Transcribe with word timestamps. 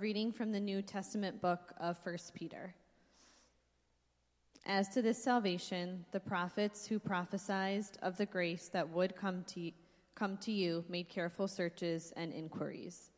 Reading 0.00 0.30
from 0.30 0.52
the 0.52 0.60
New 0.60 0.82
Testament 0.82 1.40
book 1.40 1.72
of 1.80 1.98
1 2.04 2.16
Peter. 2.34 2.74
As 4.66 4.88
to 4.90 5.00
this 5.00 5.22
salvation, 5.22 6.04
the 6.12 6.20
prophets 6.20 6.86
who 6.86 6.98
prophesied 6.98 7.84
of 8.02 8.18
the 8.18 8.26
grace 8.26 8.68
that 8.68 8.86
would 8.90 9.16
come 9.16 9.42
to, 9.54 9.70
come 10.14 10.36
to 10.38 10.52
you 10.52 10.84
made 10.90 11.08
careful 11.08 11.48
searches 11.48 12.12
and 12.16 12.34
inquiries, 12.34 13.10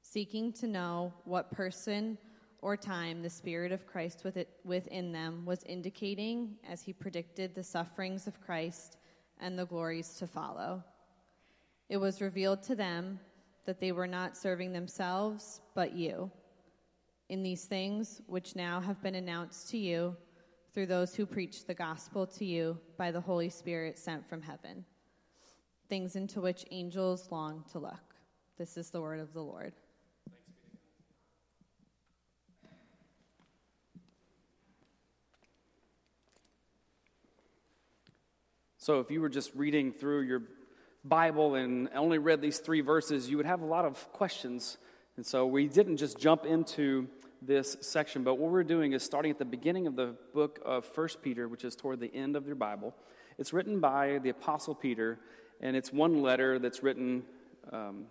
seeking 0.00 0.52
to 0.54 0.66
know 0.66 1.12
what 1.24 1.50
person 1.50 2.16
or 2.62 2.78
time 2.78 3.20
the 3.20 3.28
Spirit 3.28 3.70
of 3.70 3.86
Christ 3.86 4.24
within 4.64 5.12
them 5.12 5.44
was 5.44 5.64
indicating 5.64 6.56
as 6.66 6.82
he 6.82 6.94
predicted 6.94 7.54
the 7.54 7.64
sufferings 7.64 8.26
of 8.26 8.40
Christ 8.40 8.96
and 9.38 9.58
the 9.58 9.66
glories 9.66 10.14
to 10.14 10.26
follow. 10.26 10.82
It 11.90 11.98
was 11.98 12.22
revealed 12.22 12.62
to 12.62 12.74
them 12.74 13.20
that 13.64 13.80
they 13.80 13.92
were 13.92 14.06
not 14.06 14.36
serving 14.36 14.72
themselves, 14.72 15.60
but 15.74 15.92
you. 15.92 16.30
In 17.28 17.42
these 17.42 17.64
things, 17.64 18.20
which 18.26 18.56
now 18.56 18.80
have 18.80 19.02
been 19.02 19.14
announced 19.14 19.70
to 19.70 19.78
you 19.78 20.16
through 20.74 20.86
those 20.86 21.14
who 21.14 21.26
preach 21.26 21.66
the 21.66 21.74
gospel 21.74 22.26
to 22.26 22.44
you 22.44 22.78
by 22.96 23.10
the 23.10 23.20
Holy 23.20 23.48
Spirit 23.48 23.98
sent 23.98 24.28
from 24.28 24.42
heaven, 24.42 24.84
things 25.88 26.16
into 26.16 26.40
which 26.40 26.64
angels 26.70 27.28
long 27.30 27.64
to 27.72 27.78
look. 27.78 28.14
This 28.58 28.76
is 28.76 28.90
the 28.90 29.00
word 29.00 29.20
of 29.20 29.32
the 29.32 29.42
Lord. 29.42 29.72
So, 38.78 38.98
if 38.98 39.12
you 39.12 39.20
were 39.20 39.28
just 39.28 39.54
reading 39.54 39.92
through 39.92 40.22
your 40.22 40.42
Bible 41.04 41.56
and 41.56 41.88
only 41.94 42.18
read 42.18 42.40
these 42.40 42.58
three 42.58 42.80
verses, 42.80 43.28
you 43.28 43.36
would 43.36 43.46
have 43.46 43.60
a 43.60 43.66
lot 43.66 43.84
of 43.84 44.12
questions. 44.12 44.78
And 45.16 45.26
so 45.26 45.46
we 45.46 45.66
didn't 45.66 45.96
just 45.96 46.18
jump 46.18 46.44
into 46.44 47.08
this 47.40 47.76
section, 47.80 48.22
but 48.22 48.36
what 48.36 48.50
we're 48.52 48.62
doing 48.62 48.92
is 48.92 49.02
starting 49.02 49.30
at 49.30 49.38
the 49.38 49.44
beginning 49.44 49.88
of 49.88 49.96
the 49.96 50.14
book 50.32 50.60
of 50.64 50.84
First 50.84 51.22
Peter, 51.22 51.48
which 51.48 51.64
is 51.64 51.74
toward 51.74 51.98
the 51.98 52.14
end 52.14 52.36
of 52.36 52.46
your 52.46 52.54
Bible. 52.54 52.94
It's 53.36 53.52
written 53.52 53.80
by 53.80 54.20
the 54.22 54.28
Apostle 54.28 54.76
Peter, 54.76 55.18
and 55.60 55.76
it's 55.76 55.92
one 55.92 56.22
letter 56.22 56.60
that's 56.60 56.84
written 56.84 57.24
um, 57.72 58.04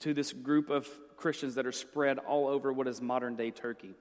to 0.00 0.12
this 0.12 0.32
group 0.32 0.68
of 0.68 0.86
Christians 1.16 1.54
that 1.54 1.66
are 1.66 1.72
spread 1.72 2.18
all 2.18 2.46
over 2.46 2.72
what 2.72 2.86
is 2.86 3.00
modern 3.00 3.36
day 3.36 3.50
Turkey. 3.50 3.94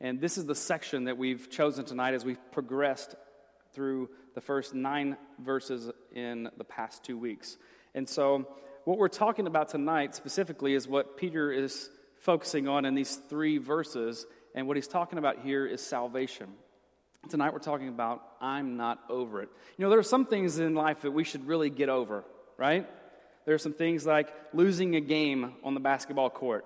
And 0.00 0.20
this 0.20 0.38
is 0.38 0.46
the 0.46 0.54
section 0.54 1.04
that 1.04 1.18
we've 1.18 1.50
chosen 1.50 1.84
tonight 1.84 2.14
as 2.14 2.24
we've 2.24 2.38
progressed 2.52 3.16
through 3.72 4.10
the 4.34 4.40
first 4.40 4.74
nine 4.74 5.16
verses 5.38 5.90
in 6.14 6.48
the 6.56 6.64
past 6.64 7.04
two 7.04 7.18
weeks. 7.18 7.58
And 7.94 8.08
so, 8.08 8.46
what 8.84 8.98
we're 8.98 9.08
talking 9.08 9.46
about 9.46 9.68
tonight 9.68 10.14
specifically 10.14 10.74
is 10.74 10.86
what 10.86 11.16
Peter 11.16 11.50
is 11.50 11.90
focusing 12.20 12.68
on 12.68 12.84
in 12.84 12.94
these 12.94 13.16
three 13.28 13.58
verses. 13.58 14.26
And 14.54 14.66
what 14.66 14.76
he's 14.76 14.88
talking 14.88 15.18
about 15.18 15.40
here 15.40 15.66
is 15.66 15.84
salvation. 15.84 16.48
Tonight, 17.28 17.52
we're 17.52 17.58
talking 17.58 17.88
about 17.88 18.22
I'm 18.40 18.76
not 18.76 19.00
over 19.08 19.42
it. 19.42 19.48
You 19.76 19.84
know, 19.84 19.90
there 19.90 19.98
are 19.98 20.02
some 20.02 20.26
things 20.26 20.58
in 20.58 20.74
life 20.74 21.02
that 21.02 21.10
we 21.10 21.24
should 21.24 21.46
really 21.46 21.70
get 21.70 21.88
over, 21.88 22.24
right? 22.56 22.86
There 23.46 23.54
are 23.54 23.58
some 23.58 23.72
things 23.72 24.06
like 24.06 24.32
losing 24.52 24.96
a 24.96 25.00
game 25.00 25.54
on 25.64 25.74
the 25.74 25.80
basketball 25.80 26.30
court. 26.30 26.64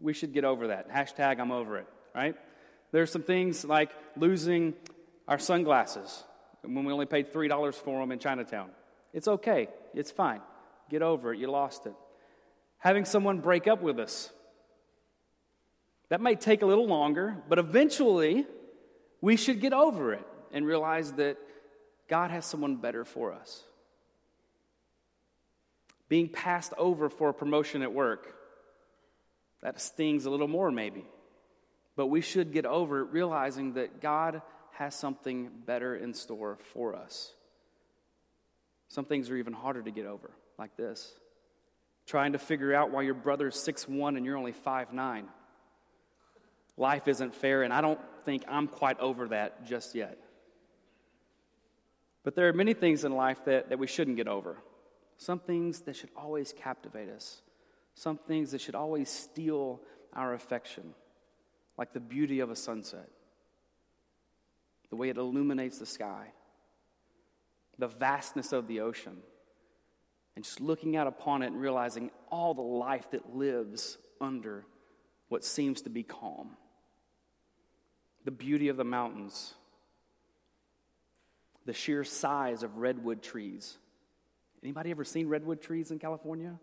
We 0.00 0.12
should 0.12 0.32
get 0.32 0.44
over 0.44 0.68
that. 0.68 0.90
Hashtag 0.90 1.40
I'm 1.40 1.52
over 1.52 1.78
it, 1.78 1.86
right? 2.14 2.36
There 2.92 3.02
are 3.02 3.06
some 3.06 3.22
things 3.22 3.64
like 3.64 3.90
losing 4.16 4.74
our 5.26 5.38
sunglasses 5.38 6.24
when 6.64 6.84
we 6.84 6.92
only 6.92 7.06
paid 7.06 7.32
$3 7.32 7.74
for 7.74 8.00
them 8.00 8.12
in 8.12 8.18
Chinatown. 8.18 8.70
It's 9.12 9.28
okay, 9.28 9.68
it's 9.94 10.10
fine. 10.10 10.40
Get 10.90 11.02
over 11.02 11.32
it, 11.32 11.38
you 11.38 11.50
lost 11.50 11.86
it. 11.86 11.94
Having 12.78 13.04
someone 13.06 13.40
break 13.40 13.66
up 13.66 13.82
with 13.82 13.98
us. 13.98 14.30
That 16.10 16.20
may 16.20 16.34
take 16.34 16.62
a 16.62 16.66
little 16.66 16.86
longer, 16.86 17.36
but 17.48 17.58
eventually 17.58 18.46
we 19.20 19.36
should 19.36 19.60
get 19.60 19.72
over 19.72 20.12
it 20.12 20.26
and 20.52 20.66
realize 20.66 21.12
that 21.14 21.38
God 22.08 22.30
has 22.30 22.44
someone 22.44 22.76
better 22.76 23.04
for 23.04 23.32
us. 23.32 23.62
Being 26.08 26.28
passed 26.28 26.74
over 26.76 27.08
for 27.08 27.30
a 27.30 27.34
promotion 27.34 27.82
at 27.82 27.92
work, 27.92 28.34
that 29.62 29.80
stings 29.80 30.26
a 30.26 30.30
little 30.30 30.48
more 30.48 30.70
maybe. 30.70 31.06
But 31.96 32.08
we 32.08 32.20
should 32.20 32.52
get 32.52 32.66
over 32.66 33.00
it 33.00 33.12
realizing 33.12 33.74
that 33.74 34.02
God 34.02 34.42
has 34.74 34.94
something 34.94 35.50
better 35.66 35.96
in 35.96 36.14
store 36.14 36.58
for 36.72 36.94
us. 36.94 37.32
Some 38.88 39.04
things 39.04 39.30
are 39.30 39.36
even 39.36 39.52
harder 39.52 39.82
to 39.82 39.90
get 39.90 40.06
over, 40.06 40.30
like 40.58 40.76
this 40.76 41.14
trying 42.06 42.32
to 42.32 42.38
figure 42.38 42.74
out 42.74 42.90
why 42.90 43.02
your 43.02 43.14
brother's 43.14 43.56
six 43.56 43.88
one 43.88 44.16
and 44.16 44.26
you're 44.26 44.36
only 44.36 44.52
five 44.52 44.92
nine. 44.92 45.26
Life 46.76 47.06
isn't 47.06 47.34
fair, 47.34 47.62
and 47.62 47.72
I 47.72 47.80
don't 47.80 48.00
think 48.24 48.42
I'm 48.48 48.66
quite 48.66 48.98
over 48.98 49.28
that 49.28 49.64
just 49.64 49.94
yet. 49.94 50.18
But 52.24 52.34
there 52.34 52.48
are 52.48 52.52
many 52.52 52.74
things 52.74 53.04
in 53.04 53.12
life 53.12 53.44
that, 53.44 53.68
that 53.68 53.78
we 53.78 53.86
shouldn't 53.86 54.16
get 54.16 54.26
over. 54.26 54.56
Some 55.16 55.38
things 55.38 55.80
that 55.82 55.94
should 55.94 56.10
always 56.16 56.52
captivate 56.52 57.08
us. 57.08 57.42
Some 57.94 58.18
things 58.18 58.50
that 58.50 58.60
should 58.60 58.74
always 58.74 59.08
steal 59.08 59.80
our 60.14 60.34
affection, 60.34 60.94
like 61.78 61.92
the 61.92 62.00
beauty 62.00 62.40
of 62.40 62.50
a 62.50 62.56
sunset 62.56 63.08
the 64.90 64.96
way 64.96 65.08
it 65.08 65.16
illuminates 65.16 65.78
the 65.78 65.86
sky, 65.86 66.26
the 67.78 67.88
vastness 67.88 68.52
of 68.52 68.68
the 68.68 68.80
ocean, 68.80 69.16
and 70.36 70.44
just 70.44 70.60
looking 70.60 70.96
out 70.96 71.06
upon 71.06 71.42
it 71.42 71.46
and 71.46 71.60
realizing 71.60 72.10
all 72.30 72.54
the 72.54 72.62
life 72.62 73.10
that 73.12 73.34
lives 73.34 73.98
under 74.20 74.64
what 75.28 75.44
seems 75.44 75.82
to 75.82 75.90
be 75.90 76.02
calm. 76.02 76.50
The 78.24 78.30
beauty 78.30 78.68
of 78.68 78.76
the 78.76 78.84
mountains, 78.84 79.54
the 81.66 81.72
sheer 81.72 82.04
size 82.04 82.62
of 82.62 82.78
redwood 82.78 83.22
trees. 83.22 83.76
Anybody 84.62 84.90
ever 84.90 85.04
seen 85.04 85.28
redwood 85.28 85.60
trees 85.60 85.90
in 85.90 85.98
California? 85.98 86.58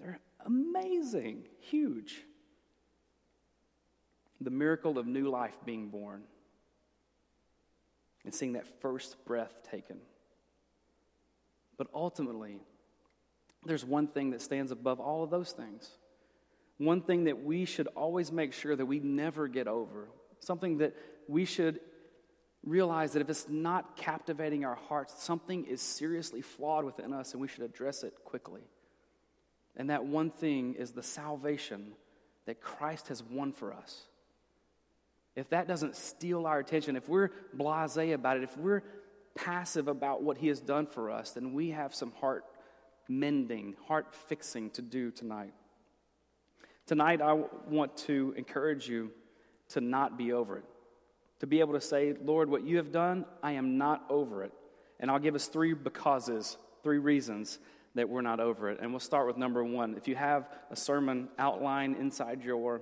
They're 0.00 0.18
amazing, 0.44 1.44
huge. 1.60 2.22
The 4.40 4.50
miracle 4.50 4.98
of 4.98 5.06
new 5.06 5.30
life 5.30 5.56
being 5.64 5.88
born 5.88 6.22
and 8.26 8.34
seeing 8.34 8.54
that 8.54 8.66
first 8.80 9.24
breath 9.24 9.62
taken. 9.70 9.98
But 11.78 11.86
ultimately, 11.94 12.58
there's 13.64 13.84
one 13.84 14.08
thing 14.08 14.30
that 14.30 14.42
stands 14.42 14.72
above 14.72 15.00
all 15.00 15.22
of 15.22 15.30
those 15.30 15.52
things. 15.52 15.88
One 16.78 17.00
thing 17.00 17.24
that 17.24 17.42
we 17.42 17.64
should 17.64 17.86
always 17.88 18.30
make 18.32 18.52
sure 18.52 18.74
that 18.74 18.84
we 18.84 18.98
never 18.98 19.48
get 19.48 19.68
over. 19.68 20.08
Something 20.40 20.78
that 20.78 20.94
we 21.28 21.44
should 21.44 21.80
realize 22.64 23.12
that 23.12 23.22
if 23.22 23.30
it's 23.30 23.48
not 23.48 23.96
captivating 23.96 24.64
our 24.64 24.74
hearts, 24.74 25.22
something 25.22 25.64
is 25.64 25.80
seriously 25.80 26.42
flawed 26.42 26.84
within 26.84 27.12
us 27.12 27.32
and 27.32 27.40
we 27.40 27.48
should 27.48 27.62
address 27.62 28.02
it 28.02 28.12
quickly. 28.24 28.62
And 29.76 29.90
that 29.90 30.04
one 30.04 30.30
thing 30.30 30.74
is 30.74 30.90
the 30.90 31.02
salvation 31.02 31.92
that 32.46 32.60
Christ 32.60 33.08
has 33.08 33.22
won 33.22 33.52
for 33.52 33.72
us 33.72 34.06
if 35.36 35.50
that 35.50 35.68
doesn't 35.68 35.94
steal 35.94 36.46
our 36.46 36.58
attention, 36.58 36.96
if 36.96 37.08
we're 37.08 37.30
blase 37.52 37.96
about 37.96 38.38
it, 38.38 38.42
if 38.42 38.56
we're 38.56 38.82
passive 39.34 39.86
about 39.86 40.22
what 40.22 40.38
He 40.38 40.48
has 40.48 40.60
done 40.60 40.86
for 40.86 41.10
us, 41.10 41.30
then 41.32 41.52
we 41.52 41.70
have 41.70 41.94
some 41.94 42.12
heart 42.12 42.44
mending, 43.08 43.76
heart 43.86 44.14
fixing 44.28 44.70
to 44.70 44.82
do 44.82 45.10
tonight. 45.10 45.52
Tonight, 46.86 47.20
I 47.20 47.34
want 47.68 47.96
to 47.98 48.34
encourage 48.36 48.88
you 48.88 49.10
to 49.70 49.80
not 49.80 50.16
be 50.16 50.32
over 50.32 50.58
it. 50.58 50.64
To 51.40 51.46
be 51.46 51.60
able 51.60 51.74
to 51.74 51.80
say, 51.80 52.14
Lord, 52.24 52.48
what 52.48 52.64
you 52.64 52.78
have 52.78 52.90
done, 52.90 53.26
I 53.42 53.52
am 53.52 53.76
not 53.76 54.04
over 54.08 54.42
it. 54.42 54.52
And 54.98 55.10
I'll 55.10 55.18
give 55.18 55.34
us 55.34 55.48
three 55.48 55.74
becauses, 55.74 56.56
three 56.82 56.98
reasons 56.98 57.58
that 57.94 58.08
we're 58.08 58.22
not 58.22 58.40
over 58.40 58.70
it. 58.70 58.78
And 58.80 58.90
we'll 58.90 59.00
start 59.00 59.26
with 59.26 59.36
number 59.36 59.62
one. 59.62 59.96
If 59.96 60.08
you 60.08 60.14
have 60.14 60.48
a 60.70 60.76
sermon 60.76 61.28
outline 61.38 61.94
inside 61.94 62.42
your 62.42 62.80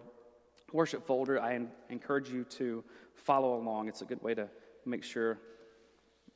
worship 0.75 1.07
folder, 1.07 1.41
I 1.41 1.61
encourage 1.89 2.29
you 2.29 2.45
to 2.45 2.83
follow 3.15 3.57
along. 3.57 3.89
It's 3.89 4.03
a 4.03 4.05
good 4.05 4.21
way 4.23 4.35
to 4.35 4.49
make 4.85 5.05
sure 5.05 5.39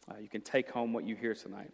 uh, 0.08 0.14
you 0.22 0.28
can 0.28 0.40
take 0.40 0.70
home 0.70 0.92
what 0.92 1.04
you 1.04 1.16
hear 1.16 1.34
tonight. 1.34 1.72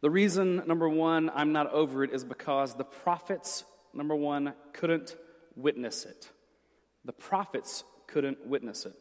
The 0.00 0.10
reason, 0.10 0.62
number 0.66 0.88
one, 0.88 1.30
I'm 1.32 1.52
not 1.52 1.72
over 1.72 2.02
it 2.02 2.12
is 2.12 2.24
because 2.24 2.74
the 2.74 2.84
prophets, 2.84 3.64
number 3.94 4.16
one, 4.16 4.54
couldn't 4.72 5.16
witness 5.54 6.04
it. 6.04 6.28
The 7.04 7.12
prophets 7.12 7.84
couldn't 8.08 8.44
witness 8.44 8.86
it. 8.86 8.94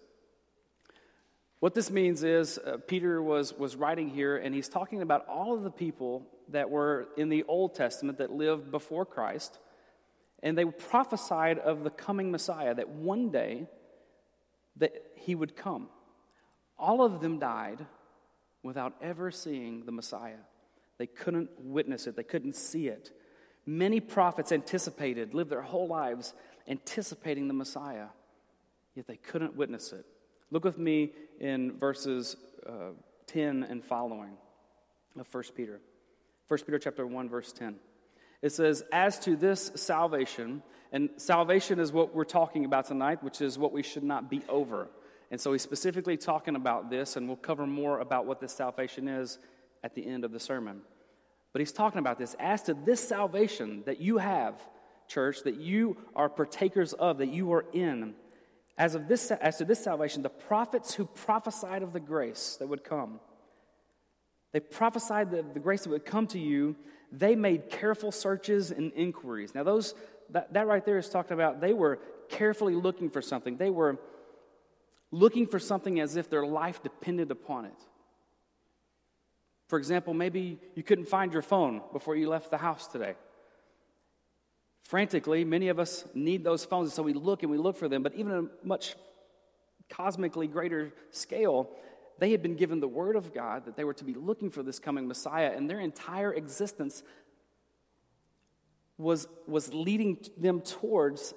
What 1.60 1.74
this 1.74 1.90
means 1.90 2.24
is 2.24 2.60
uh, 2.60 2.78
Peter 2.88 3.22
was, 3.24 3.54
was 3.54 3.76
writing 3.76 4.10
here, 4.10 4.38
and 4.38 4.54
he's 4.54 4.70
talking 4.70 5.02
about 5.02 5.28
all 5.28 5.56
of 5.56 5.64
the 5.64 5.72
people 5.72 6.28
that 6.50 6.70
were 6.70 7.08
in 7.18 7.30
the 7.30 7.44
Old 7.48 7.74
Testament 7.74 8.20
that 8.20 8.32
lived 8.32 8.70
before 8.70 9.06
Christ, 9.06 9.58
and 10.44 10.58
they 10.58 10.66
prophesied 10.66 11.60
of 11.60 11.84
the 11.84 11.90
coming 11.90 12.32
Messiah, 12.32 12.76
that 12.76 12.90
one 12.90 13.30
day 13.30 13.68
that 14.78 14.94
he 15.16 15.36
would 15.36 15.56
come. 15.56 15.90
All 16.78 17.02
of 17.02 17.22
them 17.22 17.40
died 17.40 17.86
without 18.64 18.94
ever 19.02 19.32
seeing 19.32 19.86
the 19.86 19.92
Messiah. 19.92 20.38
They 20.98 21.08
couldn't 21.08 21.50
witness 21.60 22.08
it, 22.08 22.16
they 22.16 22.24
couldn't 22.24 22.56
see 22.56 22.88
it. 22.88 23.12
Many 23.66 24.00
prophets 24.00 24.52
anticipated, 24.52 25.34
lived 25.34 25.50
their 25.50 25.62
whole 25.62 25.88
lives 25.88 26.34
anticipating 26.68 27.48
the 27.48 27.54
Messiah, 27.54 28.08
yet 28.96 29.08
they 29.08 29.18
couldn't 29.18 29.56
witness 29.56 29.92
it. 29.92 30.06
Look 30.52 30.64
with 30.64 30.78
me 30.78 31.12
in 31.40 31.78
verses 31.78 32.38
uh, 32.68 32.92
10 33.28 33.64
and 33.64 33.84
following 33.84 34.38
of 35.20 35.28
1 35.34 35.44
Peter. 35.56 35.82
1 36.48 36.60
Peter 36.66 36.80
chapter 36.80 37.06
1 37.06 37.30
verse 37.30 37.52
10. 37.52 37.76
It 38.42 38.52
says, 38.52 38.84
"As 38.92 39.20
to 39.20 39.36
this 39.36 39.72
salvation, 39.76 40.62
and 40.92 41.10
salvation 41.18 41.80
is 41.80 41.92
what 41.92 42.16
we're 42.16 42.24
talking 42.24 42.66
about 42.66 42.86
tonight, 42.86 43.24
which 43.24 43.42
is 43.42 43.58
what 43.58 43.74
we 43.74 43.84
should 43.84 44.04
not 44.04 44.30
be 44.30 44.42
over. 44.48 44.88
And 45.30 45.40
so 45.40 45.52
he's 45.52 45.62
specifically 45.62 46.16
talking 46.16 46.56
about 46.56 46.90
this, 46.90 47.18
and 47.18 47.28
we'll 47.28 47.36
cover 47.36 47.68
more 47.68 48.00
about 48.00 48.26
what 48.26 48.40
this 48.40 48.54
salvation 48.54 49.08
is 49.08 49.40
at 49.84 49.96
the 49.96 50.06
end 50.06 50.24
of 50.24 50.32
the 50.32 50.40
sermon. 50.40 50.82
But 51.52 51.60
he's 51.60 51.74
talking 51.74 52.00
about 52.00 52.18
this 52.18 52.36
as 52.40 52.64
to 52.64 52.74
this 52.74 53.06
salvation 53.06 53.84
that 53.86 54.00
you 54.00 54.18
have, 54.18 54.56
church, 55.08 55.44
that 55.44 55.56
you 55.56 55.98
are 56.16 56.30
partakers 56.30 56.94
of, 56.94 57.18
that 57.18 57.28
you 57.28 57.52
are 57.52 57.66
in. 57.74 58.14
As, 58.78 58.96
of 58.96 59.08
this, 59.08 59.32
as 59.32 59.58
to 59.58 59.66
this 59.66 59.84
salvation, 59.84 60.22
the 60.22 60.30
prophets 60.30 60.94
who 60.94 61.06
prophesied 61.06 61.84
of 61.84 61.94
the 61.94 62.00
grace 62.00 62.58
that 62.60 62.68
would 62.68 62.84
come, 62.84 63.20
they 64.54 64.60
prophesied 64.62 65.32
the, 65.32 65.44
the 65.54 65.60
grace 65.60 65.84
that 65.84 65.90
would 65.90 66.06
come 66.06 66.28
to 66.28 66.40
you. 66.40 66.76
They 67.12 67.36
made 67.36 67.70
careful 67.70 68.12
searches 68.12 68.72
and 68.72 68.92
inquiries. 68.94 69.56
Now, 69.56 69.64
those 69.64 69.96
that, 70.32 70.54
that 70.54 70.68
right 70.68 70.84
there 70.86 70.98
is 70.98 71.10
talking 71.10 71.34
about 71.34 71.62
they 71.62 71.74
were 71.74 72.00
carefully 72.30 72.76
looking 72.76 73.10
for 73.10 73.22
something. 73.22 73.58
They 73.58 73.70
were 73.70 73.98
looking 75.12 75.48
for 75.48 75.60
something 75.60 76.00
as 76.00 76.16
if 76.18 76.30
their 76.30 76.46
life 76.46 76.84
depended 76.84 77.32
upon 77.32 77.66
it. 77.66 77.86
For 79.68 79.78
example, 79.78 80.14
maybe 80.14 80.60
you 80.76 80.84
couldn't 80.84 81.08
find 81.08 81.34
your 81.34 81.42
phone 81.42 81.82
before 81.92 82.16
you 82.16 82.30
left 82.30 82.52
the 82.52 82.58
house 82.58 82.88
today. 82.88 83.16
Frantically, 84.84 85.44
many 85.44 85.68
of 85.68 85.80
us 85.80 86.06
need 86.14 86.44
those 86.44 86.64
phones, 86.64 86.94
so 86.94 87.04
we 87.04 87.14
look 87.14 87.44
and 87.44 87.52
we 87.52 87.58
look 87.58 87.76
for 87.76 87.90
them. 87.90 88.04
But 88.04 88.16
even 88.16 88.32
a 88.32 88.66
much 88.66 88.96
cosmically 89.90 90.48
greater 90.48 90.94
scale, 91.12 91.70
they 92.20 92.32
had 92.32 92.42
been 92.42 92.56
given 92.56 92.80
the 92.80 92.88
word 92.88 93.16
of 93.16 93.34
God 93.34 93.66
that 93.66 93.76
they 93.76 93.84
were 93.84 93.94
to 93.96 94.04
be 94.04 94.14
looking 94.14 94.50
for 94.50 94.64
this 94.64 94.80
coming 94.80 95.08
Messiah, 95.08 95.54
and 95.56 95.70
their 95.70 95.80
entire 95.80 96.34
existence 96.34 97.04
was, 98.98 99.28
was 99.48 99.74
leading 99.74 100.18
them 100.38 100.62
towards 100.62 101.34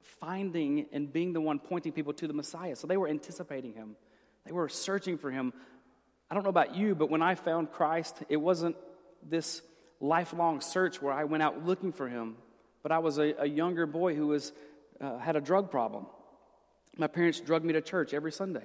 finding 0.00 0.86
and 0.92 1.12
being 1.12 1.32
the 1.32 1.40
one 1.40 1.58
pointing 1.58 1.92
people 1.92 2.12
to 2.14 2.26
the 2.26 2.32
Messiah. 2.34 2.76
So 2.76 2.86
they 2.86 2.96
were 2.96 3.08
anticipating 3.08 3.72
him, 3.74 3.96
they 4.44 4.52
were 4.52 4.68
searching 4.68 5.18
for 5.18 5.30
him 5.30 5.52
I 6.30 6.34
don't 6.34 6.42
know 6.42 6.50
about 6.50 6.74
you, 6.74 6.94
but 6.94 7.08
when 7.08 7.22
I 7.22 7.36
found 7.36 7.70
Christ, 7.70 8.22
it 8.28 8.36
wasn't 8.36 8.76
this 9.22 9.62
lifelong 10.00 10.60
search 10.60 11.00
where 11.00 11.12
I 11.12 11.24
went 11.24 11.42
out 11.42 11.64
looking 11.64 11.92
for 11.92 12.08
him, 12.08 12.36
but 12.82 12.90
I 12.90 12.98
was 12.98 13.18
a, 13.18 13.34
a 13.38 13.46
younger 13.46 13.86
boy 13.86 14.14
who 14.16 14.28
was, 14.28 14.52
uh, 15.00 15.18
had 15.18 15.36
a 15.36 15.40
drug 15.40 15.70
problem. 15.70 16.06
My 16.96 17.06
parents 17.06 17.38
drugged 17.40 17.64
me 17.64 17.74
to 17.74 17.80
church 17.80 18.12
every 18.12 18.32
Sunday. 18.32 18.64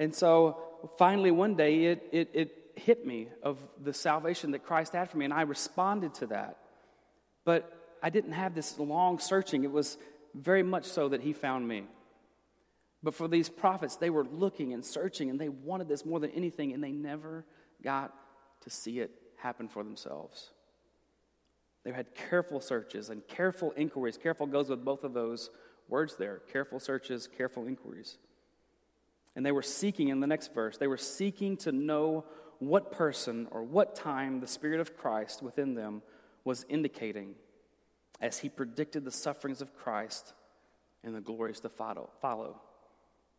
And 0.00 0.14
so 0.14 0.56
finally, 0.96 1.30
one 1.30 1.54
day, 1.54 1.84
it, 1.84 2.08
it, 2.10 2.30
it 2.32 2.56
hit 2.74 3.06
me 3.06 3.28
of 3.42 3.58
the 3.80 3.92
salvation 3.92 4.52
that 4.52 4.64
Christ 4.64 4.94
had 4.94 5.10
for 5.10 5.18
me, 5.18 5.26
and 5.26 5.34
I 5.34 5.42
responded 5.42 6.14
to 6.14 6.26
that. 6.28 6.56
But 7.44 7.70
I 8.02 8.08
didn't 8.08 8.32
have 8.32 8.54
this 8.54 8.78
long 8.78 9.18
searching. 9.18 9.62
It 9.62 9.70
was 9.70 9.98
very 10.34 10.62
much 10.62 10.86
so 10.86 11.10
that 11.10 11.20
He 11.20 11.34
found 11.34 11.68
me. 11.68 11.84
But 13.02 13.14
for 13.14 13.28
these 13.28 13.50
prophets, 13.50 13.96
they 13.96 14.08
were 14.08 14.24
looking 14.24 14.72
and 14.72 14.82
searching, 14.82 15.28
and 15.28 15.38
they 15.38 15.50
wanted 15.50 15.86
this 15.86 16.06
more 16.06 16.18
than 16.18 16.30
anything, 16.30 16.72
and 16.72 16.82
they 16.82 16.92
never 16.92 17.44
got 17.84 18.14
to 18.62 18.70
see 18.70 19.00
it 19.00 19.10
happen 19.36 19.68
for 19.68 19.84
themselves. 19.84 20.50
They 21.84 21.92
had 21.92 22.14
careful 22.14 22.60
searches 22.60 23.10
and 23.10 23.26
careful 23.28 23.74
inquiries. 23.76 24.16
Careful 24.16 24.46
goes 24.46 24.70
with 24.70 24.82
both 24.82 25.04
of 25.04 25.12
those 25.12 25.50
words 25.88 26.16
there 26.16 26.40
careful 26.50 26.80
searches, 26.80 27.28
careful 27.36 27.66
inquiries. 27.66 28.16
And 29.36 29.46
they 29.46 29.52
were 29.52 29.62
seeking 29.62 30.08
in 30.08 30.20
the 30.20 30.26
next 30.26 30.52
verse, 30.54 30.76
they 30.76 30.86
were 30.86 30.96
seeking 30.96 31.56
to 31.58 31.72
know 31.72 32.24
what 32.58 32.92
person 32.92 33.48
or 33.50 33.62
what 33.62 33.96
time 33.96 34.40
the 34.40 34.46
Spirit 34.46 34.80
of 34.80 34.96
Christ 34.96 35.42
within 35.42 35.74
them 35.74 36.02
was 36.44 36.66
indicating 36.68 37.34
as 38.20 38.38
he 38.38 38.48
predicted 38.48 39.04
the 39.04 39.10
sufferings 39.10 39.62
of 39.62 39.74
Christ 39.74 40.34
and 41.02 41.14
the 41.14 41.20
glories 41.20 41.60
to 41.60 41.68
follow. 41.68 42.60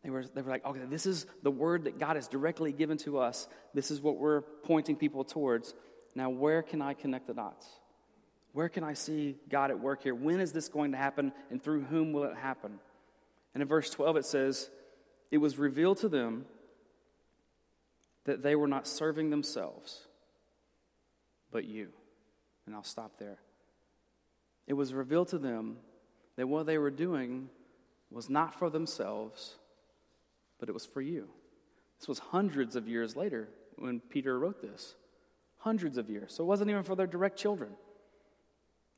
They 0.02 0.10
were, 0.10 0.24
they 0.24 0.42
were 0.42 0.50
like, 0.50 0.66
okay, 0.66 0.80
this 0.88 1.06
is 1.06 1.26
the 1.42 1.50
word 1.50 1.84
that 1.84 1.98
God 1.98 2.16
has 2.16 2.26
directly 2.26 2.72
given 2.72 2.98
to 2.98 3.18
us. 3.18 3.46
This 3.72 3.92
is 3.92 4.00
what 4.00 4.16
we're 4.16 4.40
pointing 4.40 4.96
people 4.96 5.22
towards. 5.22 5.74
Now, 6.16 6.28
where 6.28 6.62
can 6.62 6.82
I 6.82 6.94
connect 6.94 7.28
the 7.28 7.34
dots? 7.34 7.66
Where 8.52 8.68
can 8.68 8.82
I 8.82 8.94
see 8.94 9.36
God 9.48 9.70
at 9.70 9.78
work 9.78 10.02
here? 10.02 10.14
When 10.14 10.40
is 10.40 10.52
this 10.52 10.68
going 10.68 10.92
to 10.92 10.98
happen, 10.98 11.32
and 11.50 11.62
through 11.62 11.82
whom 11.84 12.12
will 12.12 12.24
it 12.24 12.36
happen? 12.36 12.80
And 13.54 13.62
in 13.62 13.68
verse 13.68 13.88
12, 13.90 14.16
it 14.16 14.26
says, 14.26 14.70
It 15.32 15.38
was 15.38 15.58
revealed 15.58 15.98
to 15.98 16.08
them 16.08 16.44
that 18.24 18.44
they 18.44 18.54
were 18.54 18.68
not 18.68 18.86
serving 18.86 19.30
themselves, 19.30 20.06
but 21.50 21.64
you. 21.64 21.88
And 22.66 22.76
I'll 22.76 22.84
stop 22.84 23.18
there. 23.18 23.38
It 24.68 24.74
was 24.74 24.94
revealed 24.94 25.28
to 25.28 25.38
them 25.38 25.78
that 26.36 26.46
what 26.46 26.66
they 26.66 26.78
were 26.78 26.92
doing 26.92 27.48
was 28.12 28.30
not 28.30 28.54
for 28.54 28.70
themselves 28.70 29.56
but 30.62 30.68
it 30.68 30.72
was 30.72 30.86
for 30.86 31.00
you. 31.00 31.28
This 31.98 32.06
was 32.06 32.20
hundreds 32.20 32.76
of 32.76 32.86
years 32.86 33.16
later 33.16 33.48
when 33.78 33.98
Peter 33.98 34.38
wrote 34.38 34.62
this. 34.62 34.94
Hundreds 35.58 35.98
of 35.98 36.08
years. 36.08 36.32
So 36.34 36.44
it 36.44 36.46
wasn't 36.46 36.70
even 36.70 36.84
for 36.84 36.94
their 36.94 37.08
direct 37.08 37.36
children. 37.36 37.70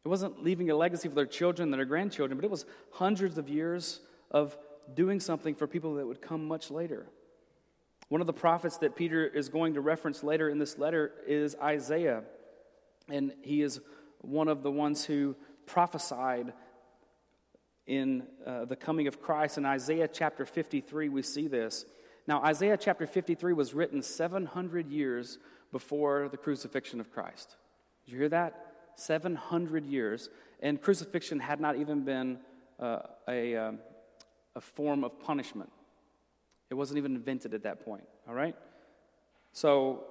It 0.05 0.09
wasn't 0.09 0.45
leaving 0.45 0.69
a 0.69 0.77
legacy 0.77 1.09
for 1.09 1.15
their 1.15 1.25
children 1.25 1.73
and 1.73 1.79
their 1.79 1.87
grandchildren, 1.87 2.37
but 2.37 2.45
it 2.45 2.51
was 2.51 2.67
hundreds 2.91 3.39
of 3.39 3.49
years 3.49 4.01
of 4.31 4.59
doing 4.93 5.21
something 5.21 5.55
for 5.55 5.67
people 5.67 5.95
that 5.95 6.07
would 6.07 6.21
come 6.21 6.47
much 6.47 6.71
later. 6.71 7.07
One 8.09 8.21
of 8.21 8.27
the 8.27 8.33
prophets 8.33 8.77
that 8.79 8.97
Peter 8.97 9.27
is 9.27 9.49
going 9.49 9.75
to 9.75 9.81
reference 9.81 10.23
later 10.23 10.49
in 10.49 10.59
this 10.59 10.79
letter 10.79 11.13
is 11.27 11.57
Isaiah. 11.63 12.23
And 13.09 13.33
he 13.43 13.63
is 13.63 13.81
one 14.21 14.49
of 14.49 14.63
the 14.63 14.71
ones 14.71 15.05
who 15.05 15.37
prophesied 15.67 16.53
in 17.87 18.25
uh, 18.47 18.65
the 18.65 18.77
coming 18.77 19.07
of 19.07 19.21
Christ. 19.21 19.59
In 19.59 19.67
Isaiah 19.67 20.09
chapter 20.09 20.45
53, 20.45 21.09
we 21.09 21.23
see 21.23 21.49
this. 21.49 21.85
Now, 22.27 22.43
Isaiah 22.43 22.79
chapter 22.79 23.07
53 23.07 23.53
was 23.53 23.75
written 23.75 24.03
700 24.03 24.91
years 24.91 25.39
before 25.73 26.29
the 26.31 26.37
crucifixion 26.37 27.01
of 27.01 27.11
Christ. 27.13 27.57
Did 28.05 28.13
you 28.13 28.19
hear 28.19 28.29
that? 28.31 28.73
700 28.97 29.85
years. 29.85 30.31
And 30.61 30.81
crucifixion 30.81 31.41
had 31.41 31.61
not 31.61 31.77
even 31.77 32.05
been 32.05 32.39
uh, 32.81 33.01
a, 33.29 33.57
um, 33.57 33.79
a 34.57 34.61
form 34.61 35.05
of 35.05 35.19
punishment, 35.21 35.71
it 36.71 36.75
wasn't 36.75 36.99
even 36.99 37.15
invented 37.15 37.55
at 37.55 37.63
that 37.65 37.85
point, 37.85 38.05
all 38.29 38.35
right? 38.35 38.57
So, 39.53 40.05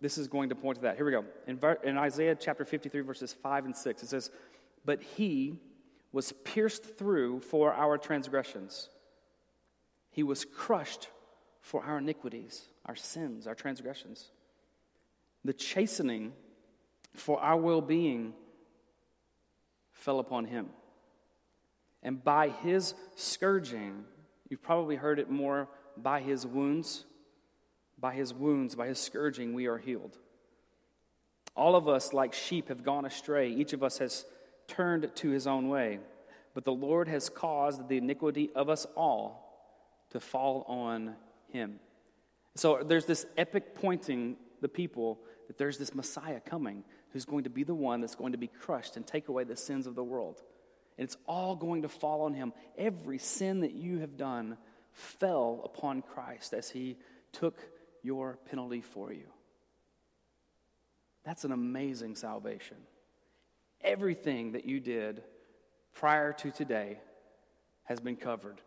this 0.00 0.16
is 0.16 0.28
going 0.28 0.50
to 0.50 0.54
point 0.54 0.76
to 0.76 0.82
that. 0.82 0.96
Here 0.96 1.04
we 1.04 1.10
go. 1.10 1.24
In, 1.48 1.58
in 1.82 1.98
Isaiah 1.98 2.36
chapter 2.36 2.64
53, 2.64 3.00
verses 3.00 3.32
5 3.32 3.64
and 3.64 3.76
6, 3.76 4.02
it 4.02 4.08
says, 4.08 4.30
But 4.84 5.02
he, 5.02 5.58
was 6.12 6.32
pierced 6.44 6.84
through 6.96 7.40
for 7.40 7.72
our 7.72 7.98
transgressions. 7.98 8.88
He 10.10 10.22
was 10.22 10.44
crushed 10.44 11.08
for 11.60 11.82
our 11.84 11.98
iniquities, 11.98 12.64
our 12.86 12.96
sins, 12.96 13.46
our 13.46 13.54
transgressions. 13.54 14.30
The 15.44 15.52
chastening 15.52 16.32
for 17.14 17.40
our 17.40 17.56
well 17.56 17.80
being 17.80 18.32
fell 19.92 20.18
upon 20.18 20.46
him. 20.46 20.68
And 22.02 22.22
by 22.22 22.50
his 22.50 22.94
scourging, 23.16 24.04
you've 24.48 24.62
probably 24.62 24.96
heard 24.96 25.18
it 25.18 25.30
more 25.30 25.68
by 25.96 26.20
his 26.20 26.46
wounds, 26.46 27.04
by 27.98 28.14
his 28.14 28.32
wounds, 28.32 28.74
by 28.74 28.86
his 28.86 28.98
scourging, 28.98 29.52
we 29.54 29.66
are 29.66 29.78
healed. 29.78 30.16
All 31.56 31.74
of 31.74 31.88
us, 31.88 32.12
like 32.12 32.34
sheep, 32.34 32.68
have 32.68 32.84
gone 32.84 33.04
astray. 33.04 33.50
Each 33.50 33.72
of 33.72 33.82
us 33.82 33.98
has 33.98 34.24
turned 34.68 35.10
to 35.16 35.30
his 35.30 35.46
own 35.46 35.68
way. 35.68 35.98
But 36.54 36.64
the 36.64 36.72
Lord 36.72 37.08
has 37.08 37.28
caused 37.28 37.88
the 37.88 37.96
iniquity 37.96 38.50
of 38.54 38.68
us 38.68 38.86
all 38.96 39.44
to 40.10 40.20
fall 40.20 40.64
on 40.68 41.16
him. 41.48 41.80
So 42.54 42.82
there's 42.84 43.06
this 43.06 43.26
epic 43.36 43.74
pointing 43.74 44.36
the 44.60 44.68
people 44.68 45.18
that 45.48 45.58
there's 45.58 45.78
this 45.78 45.94
Messiah 45.94 46.40
coming 46.40 46.84
who's 47.12 47.24
going 47.24 47.44
to 47.44 47.50
be 47.50 47.64
the 47.64 47.74
one 47.74 48.00
that's 48.00 48.14
going 48.14 48.32
to 48.32 48.38
be 48.38 48.48
crushed 48.48 48.96
and 48.96 49.06
take 49.06 49.28
away 49.28 49.44
the 49.44 49.56
sins 49.56 49.86
of 49.86 49.94
the 49.94 50.04
world. 50.04 50.42
And 50.98 51.04
it's 51.04 51.16
all 51.26 51.56
going 51.56 51.82
to 51.82 51.88
fall 51.88 52.22
on 52.22 52.34
him. 52.34 52.52
Every 52.76 53.18
sin 53.18 53.60
that 53.60 53.72
you 53.72 54.00
have 54.00 54.16
done 54.16 54.58
fell 54.92 55.62
upon 55.64 56.02
Christ 56.02 56.52
as 56.52 56.68
he 56.68 56.96
took 57.32 57.58
your 58.02 58.38
penalty 58.50 58.80
for 58.80 59.12
you. 59.12 59.26
That's 61.24 61.44
an 61.44 61.52
amazing 61.52 62.16
salvation. 62.16 62.78
Everything 63.80 64.52
that 64.52 64.64
you 64.64 64.80
did 64.80 65.22
prior 65.94 66.32
to 66.32 66.50
today 66.50 66.98
has 67.84 68.00
been 68.00 68.16
covered 68.16 68.60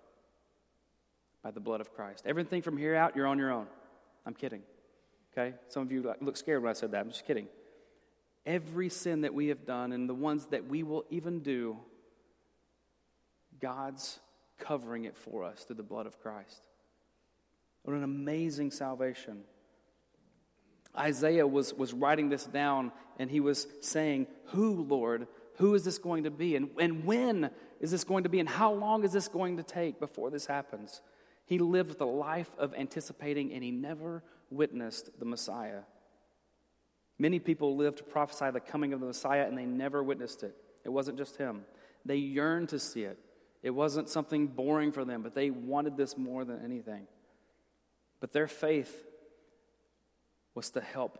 by 1.43 1.51
the 1.51 1.59
blood 1.59 1.81
of 1.81 1.93
Christ. 1.93 2.23
Everything 2.25 2.61
from 2.61 2.77
here 2.77 2.95
out, 2.95 3.15
you're 3.15 3.27
on 3.27 3.39
your 3.39 3.51
own. 3.51 3.67
I'm 4.25 4.33
kidding. 4.33 4.61
Okay? 5.33 5.55
Some 5.69 5.83
of 5.83 5.91
you 5.91 6.13
look 6.21 6.37
scared 6.37 6.61
when 6.61 6.69
I 6.69 6.73
said 6.73 6.91
that. 6.91 7.01
I'm 7.01 7.09
just 7.09 7.25
kidding. 7.25 7.47
Every 8.45 8.89
sin 8.89 9.21
that 9.21 9.33
we 9.33 9.47
have 9.47 9.65
done 9.65 9.91
and 9.91 10.07
the 10.07 10.13
ones 10.13 10.45
that 10.47 10.65
we 10.65 10.83
will 10.83 11.05
even 11.09 11.39
do, 11.39 11.77
God's 13.61 14.19
covering 14.59 15.05
it 15.05 15.17
for 15.17 15.43
us 15.43 15.63
through 15.63 15.77
the 15.77 15.83
blood 15.83 16.05
of 16.05 16.19
Christ. 16.21 16.61
What 17.83 17.95
an 17.95 18.03
amazing 18.03 18.71
salvation. 18.71 19.41
Isaiah 20.97 21.47
was, 21.47 21.73
was 21.73 21.93
writing 21.93 22.29
this 22.29 22.45
down 22.45 22.91
and 23.17 23.29
he 23.29 23.39
was 23.39 23.67
saying, 23.81 24.27
Who, 24.47 24.83
Lord? 24.83 25.27
Who 25.57 25.75
is 25.75 25.83
this 25.83 25.97
going 25.97 26.23
to 26.23 26.31
be? 26.31 26.55
And, 26.55 26.69
and 26.79 27.05
when 27.05 27.51
is 27.79 27.91
this 27.91 28.03
going 28.03 28.23
to 28.23 28.29
be? 28.29 28.39
And 28.39 28.49
how 28.49 28.73
long 28.73 29.03
is 29.03 29.13
this 29.13 29.27
going 29.27 29.57
to 29.57 29.63
take 29.63 29.99
before 29.99 30.29
this 30.29 30.45
happens? 30.45 31.01
He 31.45 31.59
lived 31.59 31.97
the 31.97 32.05
life 32.05 32.49
of 32.57 32.73
anticipating 32.73 33.53
and 33.53 33.63
he 33.63 33.71
never 33.71 34.23
witnessed 34.49 35.09
the 35.19 35.25
Messiah. 35.25 35.81
Many 37.19 37.39
people 37.39 37.75
lived 37.77 37.97
to 37.99 38.03
prophesy 38.03 38.49
the 38.51 38.59
coming 38.59 38.93
of 38.93 38.99
the 38.99 39.05
Messiah 39.05 39.45
and 39.45 39.57
they 39.57 39.65
never 39.65 40.01
witnessed 40.01 40.43
it. 40.43 40.55
It 40.83 40.89
wasn't 40.89 41.17
just 41.17 41.37
him. 41.37 41.63
They 42.05 42.15
yearned 42.15 42.69
to 42.69 42.79
see 42.79 43.03
it. 43.03 43.19
It 43.63 43.71
wasn't 43.71 44.09
something 44.09 44.47
boring 44.47 44.91
for 44.91 45.05
them, 45.05 45.21
but 45.21 45.35
they 45.35 45.49
wanted 45.49 45.95
this 45.95 46.17
more 46.17 46.43
than 46.45 46.63
anything. 46.63 47.07
But 48.19 48.33
their 48.33 48.47
faith 48.47 49.05
was 50.55 50.71
to 50.71 50.81
help 50.81 51.19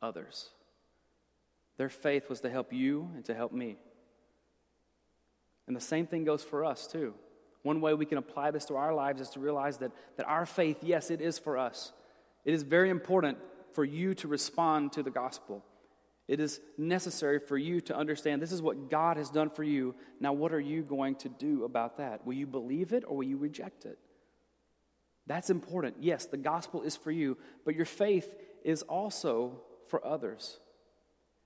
others. 0.00 0.48
Their 1.76 1.88
faith 1.88 2.28
was 2.28 2.40
to 2.40 2.50
help 2.50 2.72
you 2.72 3.10
and 3.14 3.24
to 3.26 3.34
help 3.34 3.52
me. 3.52 3.76
And 5.66 5.76
the 5.76 5.80
same 5.80 6.06
thing 6.06 6.24
goes 6.24 6.42
for 6.42 6.64
us, 6.64 6.86
too. 6.86 7.14
One 7.62 7.80
way 7.80 7.94
we 7.94 8.06
can 8.06 8.18
apply 8.18 8.50
this 8.50 8.64
to 8.66 8.76
our 8.76 8.92
lives 8.92 9.20
is 9.20 9.30
to 9.30 9.40
realize 9.40 9.78
that, 9.78 9.92
that 10.16 10.26
our 10.26 10.44
faith, 10.44 10.78
yes, 10.82 11.10
it 11.10 11.20
is 11.20 11.38
for 11.38 11.56
us. 11.56 11.92
It 12.44 12.54
is 12.54 12.62
very 12.62 12.90
important 12.90 13.38
for 13.72 13.84
you 13.84 14.14
to 14.14 14.28
respond 14.28 14.92
to 14.92 15.02
the 15.02 15.10
gospel. 15.10 15.64
It 16.32 16.40
is 16.40 16.62
necessary 16.78 17.40
for 17.40 17.58
you 17.58 17.82
to 17.82 17.94
understand 17.94 18.40
this 18.40 18.52
is 18.52 18.62
what 18.62 18.88
God 18.88 19.18
has 19.18 19.28
done 19.28 19.50
for 19.50 19.62
you. 19.62 19.94
Now, 20.18 20.32
what 20.32 20.54
are 20.54 20.60
you 20.60 20.80
going 20.80 21.16
to 21.16 21.28
do 21.28 21.64
about 21.64 21.98
that? 21.98 22.24
Will 22.24 22.32
you 22.32 22.46
believe 22.46 22.94
it 22.94 23.04
or 23.06 23.18
will 23.18 23.26
you 23.26 23.36
reject 23.36 23.84
it? 23.84 23.98
That's 25.26 25.50
important. 25.50 25.96
Yes, 26.00 26.24
the 26.24 26.38
gospel 26.38 26.84
is 26.84 26.96
for 26.96 27.10
you, 27.10 27.36
but 27.66 27.74
your 27.74 27.84
faith 27.84 28.34
is 28.64 28.80
also 28.80 29.60
for 29.88 30.02
others. 30.06 30.58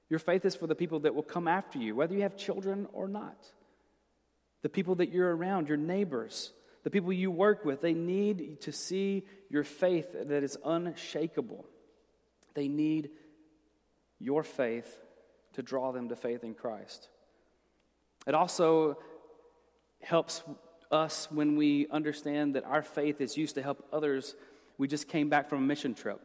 Your 0.09 0.21
faith 0.21 0.45
is 0.45 0.55
for 0.55 0.69
the 0.69 0.77
people 0.77 1.01
that 1.01 1.17
will 1.17 1.25
come 1.25 1.49
after 1.49 1.81
you, 1.81 1.97
whether 1.97 2.15
you 2.15 2.23
have 2.23 2.37
children 2.37 2.87
or 2.93 3.09
not. 3.09 3.51
The 4.63 4.69
people 4.69 4.95
that 4.95 5.11
you're 5.11 5.35
around, 5.35 5.67
your 5.67 5.79
neighbors, 5.79 6.53
the 6.85 6.91
people 6.91 7.13
you 7.13 7.33
work 7.33 7.65
with, 7.65 7.81
they 7.81 7.93
need 7.93 8.61
to 8.61 8.71
see 8.71 9.25
your 9.51 9.65
faith 9.65 10.13
that 10.13 10.45
is 10.45 10.57
unshakable. 10.65 11.67
They 12.55 12.69
need 12.69 13.11
your 14.19 14.43
faith 14.43 15.03
to 15.55 15.63
draw 15.63 15.93
them 15.93 16.09
to 16.09 16.17
faith 16.17 16.45
in 16.45 16.55
Christ. 16.55 17.09
It 18.27 18.35
also 18.35 18.99
helps 20.03 20.43
us 20.91 21.29
when 21.31 21.57
we 21.57 21.89
understand 21.91 22.55
that 22.55 22.65
our 22.65 22.83
faith 22.83 23.21
is 23.21 23.37
used 23.37 23.55
to 23.57 23.63
help 23.63 23.87
others. 23.93 24.35
We 24.79 24.89
just 24.89 25.09
came 25.09 25.29
back 25.29 25.49
from 25.49 25.59
a 25.59 25.67
mission 25.67 25.95
trip. 25.95 26.21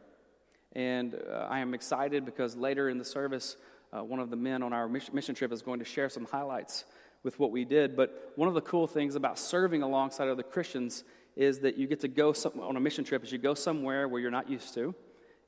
And 0.74 1.14
uh, 1.14 1.48
I 1.50 1.60
am 1.60 1.74
excited 1.74 2.24
because 2.24 2.56
later 2.56 2.88
in 2.88 2.98
the 2.98 3.04
service, 3.04 3.56
uh, 3.92 4.02
one 4.02 4.20
of 4.20 4.30
the 4.30 4.36
men 4.36 4.62
on 4.62 4.72
our 4.72 4.88
mission 4.88 5.34
trip 5.34 5.52
is 5.52 5.62
going 5.62 5.80
to 5.80 5.84
share 5.84 6.08
some 6.08 6.24
highlights 6.24 6.84
with 7.22 7.38
what 7.38 7.50
we 7.50 7.64
did. 7.64 7.96
But 7.96 8.32
one 8.36 8.48
of 8.48 8.54
the 8.54 8.60
cool 8.62 8.86
things 8.86 9.14
about 9.14 9.38
serving 9.38 9.82
alongside 9.82 10.28
other 10.28 10.42
Christians 10.42 11.04
is 11.36 11.60
that 11.60 11.78
you 11.78 11.86
get 11.86 12.00
to 12.00 12.08
go 12.08 12.32
some, 12.32 12.58
on 12.60 12.76
a 12.76 12.80
mission 12.80 13.04
trip 13.04 13.22
is 13.22 13.32
you 13.32 13.38
go 13.38 13.54
somewhere 13.54 14.08
where 14.08 14.20
you're 14.20 14.30
not 14.30 14.50
used 14.50 14.74
to, 14.74 14.94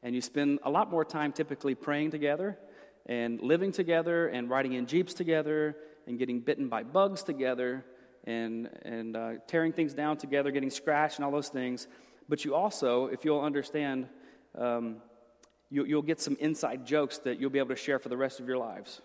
and 0.05 0.15
you 0.15 0.21
spend 0.21 0.61
a 0.63 0.71
lot 0.71 0.91
more 0.91 1.05
time 1.05 1.33
typically 1.33 1.75
praying 1.75 2.11
together 2.11 2.59
and 3.07 3.41
living 3.41 3.73
together 3.73 4.29
and 4.29 4.51
riding 4.51 4.75
in 4.75 4.87
jeeps 4.87 5.15
together 5.15 5.77
and 6.07 6.19
getting 6.19 6.41
bitten 6.41 6.69
by 6.69 6.83
bugs 6.83 7.23
together 7.23 7.85
and, 8.25 8.69
and 8.83 9.17
uh, 9.17 9.33
tearing 9.47 9.73
things 9.73 9.95
down 9.95 10.19
together, 10.19 10.51
getting 10.51 10.71
scratched, 10.71 11.17
and 11.17 11.25
all 11.25 11.31
those 11.31 11.49
things. 11.49 11.89
But 12.29 12.45
you 12.45 12.55
also, 12.55 13.07
if 13.07 13.25
you'll 13.25 13.41
understand, 13.41 14.09
um, 14.57 14.97
you, 15.71 15.85
you'll 15.85 16.03
get 16.03 16.21
some 16.21 16.37
inside 16.39 16.87
jokes 16.87 17.19
that 17.19 17.41
you'll 17.41 17.51
be 17.51 17.59
able 17.59 17.71
to 17.71 17.77
share 17.77 17.99
for 17.99 18.11
the 18.11 18.17
rest 18.17 18.41
of 18.41 18.47
your 18.47 18.59
lives. 18.59 19.01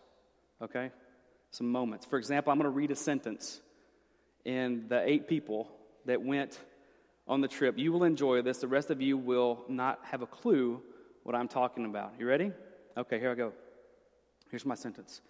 Okay? 0.61 0.91
Some 1.51 1.71
moments. 1.71 2.05
For 2.05 2.17
example, 2.17 2.51
I'm 2.51 2.59
going 2.59 2.71
to 2.71 2.77
read 2.77 2.91
a 2.91 2.95
sentence, 2.95 3.61
and 4.45 4.89
the 4.89 5.01
eight 5.01 5.27
people 5.27 5.71
that 6.05 6.21
went 6.21 6.59
on 7.25 7.41
the 7.41 7.47
trip, 7.47 7.77
you 7.77 7.91
will 7.91 8.03
enjoy 8.03 8.41
this. 8.41 8.57
The 8.57 8.67
rest 8.67 8.89
of 8.89 9.01
you 9.01 9.17
will 9.17 9.63
not 9.69 9.99
have 10.03 10.21
a 10.21 10.27
clue 10.27 10.81
what 11.29 11.35
I'm 11.35 11.47
talking 11.47 11.85
about. 11.85 12.13
You 12.17 12.25
ready? 12.25 12.51
Okay, 12.97 13.19
here 13.19 13.31
I 13.31 13.35
go. 13.35 13.53
Here's 14.49 14.65
my 14.65 14.73
sentence. 14.73 15.21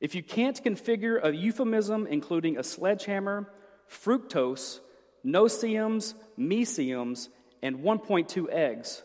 If 0.00 0.14
you 0.14 0.22
can't 0.22 0.62
configure 0.62 1.18
a 1.20 1.34
euphemism 1.34 2.06
including 2.06 2.56
a 2.56 2.62
sledgehammer, 2.62 3.50
fructose, 3.90 4.78
no-see-ums, 5.24 6.14
and 6.38 7.76
1.2 7.78 8.48
eggs, 8.48 9.02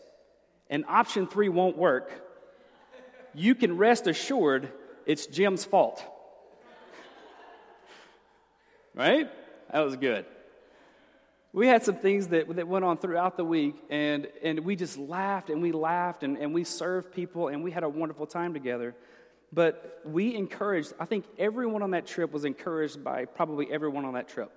and 0.68 0.84
option 0.86 1.26
three 1.26 1.48
won't 1.48 1.76
work, 1.76 2.12
you 3.34 3.56
can 3.56 3.76
rest 3.76 4.06
assured 4.06 4.72
it's 5.06 5.26
Jim's 5.26 5.64
fault. 5.64 6.00
right? 8.94 9.28
That 9.72 9.80
was 9.80 9.96
good. 9.96 10.26
We 11.52 11.66
had 11.66 11.82
some 11.82 11.96
things 11.96 12.28
that, 12.28 12.54
that 12.54 12.68
went 12.68 12.84
on 12.84 12.98
throughout 12.98 13.36
the 13.36 13.44
week, 13.44 13.74
and, 13.90 14.28
and 14.42 14.60
we 14.60 14.76
just 14.76 14.96
laughed 14.96 15.50
and 15.50 15.60
we 15.60 15.72
laughed 15.72 16.22
and, 16.22 16.38
and 16.38 16.54
we 16.54 16.62
served 16.62 17.12
people, 17.12 17.48
and 17.48 17.64
we 17.64 17.72
had 17.72 17.82
a 17.82 17.88
wonderful 17.88 18.26
time 18.26 18.54
together. 18.54 18.94
But 19.52 20.00
we 20.04 20.36
encouraged, 20.36 20.92
I 21.00 21.06
think 21.06 21.24
everyone 21.38 21.82
on 21.82 21.90
that 21.90 22.06
trip 22.06 22.32
was 22.32 22.44
encouraged 22.44 23.02
by 23.02 23.24
probably 23.24 23.70
everyone 23.72 24.04
on 24.04 24.14
that 24.14 24.28
trip. 24.28 24.52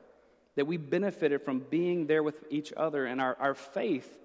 That 0.55 0.67
we 0.67 0.77
benefited 0.77 1.41
from 1.41 1.65
being 1.67 2.05
there 2.05 2.21
with 2.21 2.43
each 2.51 2.71
other, 2.77 3.07
and 3.07 3.19
our, 3.19 3.35
our 3.39 3.55
faith 3.55 4.19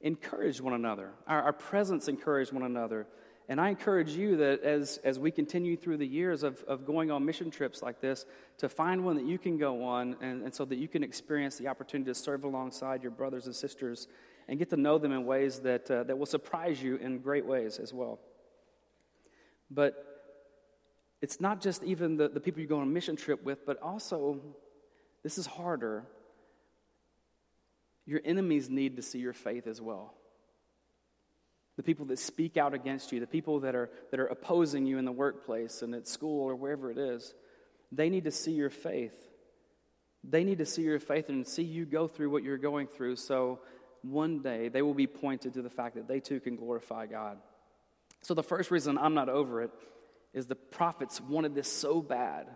encouraged 0.00 0.60
one 0.60 0.72
another. 0.72 1.10
Our, 1.26 1.42
our 1.42 1.52
presence 1.52 2.08
encouraged 2.08 2.52
one 2.52 2.62
another. 2.62 3.06
And 3.48 3.60
I 3.60 3.68
encourage 3.68 4.12
you 4.12 4.36
that 4.38 4.62
as, 4.62 4.98
as 5.04 5.18
we 5.18 5.30
continue 5.30 5.76
through 5.76 5.98
the 5.98 6.06
years 6.06 6.42
of, 6.42 6.62
of 6.62 6.86
going 6.86 7.10
on 7.10 7.26
mission 7.26 7.50
trips 7.50 7.82
like 7.82 8.00
this, 8.00 8.24
to 8.58 8.70
find 8.70 9.04
one 9.04 9.16
that 9.16 9.26
you 9.26 9.38
can 9.38 9.58
go 9.58 9.84
on 9.84 10.16
and, 10.22 10.42
and 10.42 10.54
so 10.54 10.64
that 10.64 10.76
you 10.76 10.88
can 10.88 11.04
experience 11.04 11.56
the 11.56 11.68
opportunity 11.68 12.10
to 12.10 12.14
serve 12.14 12.44
alongside 12.44 13.02
your 13.02 13.12
brothers 13.12 13.44
and 13.44 13.54
sisters 13.54 14.08
and 14.48 14.58
get 14.58 14.70
to 14.70 14.76
know 14.76 14.96
them 14.96 15.12
in 15.12 15.26
ways 15.26 15.60
that, 15.60 15.90
uh, 15.90 16.04
that 16.04 16.18
will 16.18 16.26
surprise 16.26 16.82
you 16.82 16.96
in 16.96 17.18
great 17.18 17.44
ways 17.44 17.78
as 17.78 17.92
well. 17.92 18.18
But 19.70 20.14
it's 21.20 21.40
not 21.40 21.60
just 21.60 21.82
even 21.82 22.16
the, 22.16 22.28
the 22.28 22.40
people 22.40 22.62
you 22.62 22.66
go 22.66 22.78
on 22.78 22.84
a 22.84 22.86
mission 22.86 23.16
trip 23.16 23.44
with, 23.44 23.66
but 23.66 23.80
also, 23.82 24.40
this 25.22 25.36
is 25.36 25.46
harder. 25.46 26.04
Your 28.06 28.20
enemies 28.24 28.70
need 28.70 28.96
to 28.96 29.02
see 29.02 29.18
your 29.18 29.32
faith 29.32 29.66
as 29.66 29.80
well. 29.80 30.14
The 31.76 31.82
people 31.82 32.06
that 32.06 32.18
speak 32.18 32.56
out 32.56 32.72
against 32.74 33.10
you, 33.12 33.20
the 33.20 33.26
people 33.26 33.60
that 33.60 33.74
are, 33.74 33.90
that 34.10 34.20
are 34.20 34.26
opposing 34.26 34.86
you 34.86 34.98
in 34.98 35.04
the 35.04 35.12
workplace 35.12 35.82
and 35.82 35.94
at 35.94 36.06
school 36.06 36.44
or 36.44 36.54
wherever 36.54 36.90
it 36.90 36.98
is, 36.98 37.34
they 37.90 38.08
need 38.08 38.24
to 38.24 38.30
see 38.30 38.52
your 38.52 38.70
faith. 38.70 39.16
They 40.22 40.44
need 40.44 40.58
to 40.58 40.66
see 40.66 40.82
your 40.82 41.00
faith 41.00 41.28
and 41.28 41.46
see 41.46 41.64
you 41.64 41.84
go 41.84 42.06
through 42.06 42.30
what 42.30 42.42
you're 42.42 42.58
going 42.58 42.86
through 42.86 43.16
so 43.16 43.60
one 44.02 44.40
day 44.40 44.68
they 44.68 44.82
will 44.82 44.94
be 44.94 45.06
pointed 45.06 45.54
to 45.54 45.62
the 45.62 45.70
fact 45.70 45.96
that 45.96 46.08
they 46.08 46.20
too 46.20 46.40
can 46.40 46.56
glorify 46.56 47.06
God. 47.06 47.38
So, 48.22 48.34
the 48.34 48.42
first 48.42 48.70
reason 48.70 48.96
I'm 48.96 49.14
not 49.14 49.28
over 49.28 49.62
it 49.62 49.70
is 50.32 50.46
the 50.46 50.54
prophets 50.54 51.20
wanted 51.20 51.54
this 51.54 51.70
so 51.70 52.00
bad, 52.00 52.46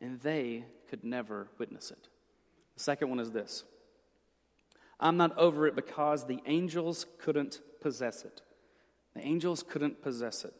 and 0.00 0.20
they 0.20 0.64
could 0.88 1.04
never 1.04 1.48
witness 1.58 1.90
it. 1.90 2.08
The 2.76 2.82
second 2.82 3.08
one 3.08 3.20
is 3.20 3.30
this 3.30 3.64
I'm 4.98 5.16
not 5.16 5.36
over 5.36 5.66
it 5.66 5.76
because 5.76 6.26
the 6.26 6.40
angels 6.46 7.06
couldn't 7.18 7.60
possess 7.80 8.24
it. 8.24 8.42
The 9.16 9.26
angels 9.26 9.64
couldn't 9.66 10.02
possess 10.02 10.44
it. 10.44 10.52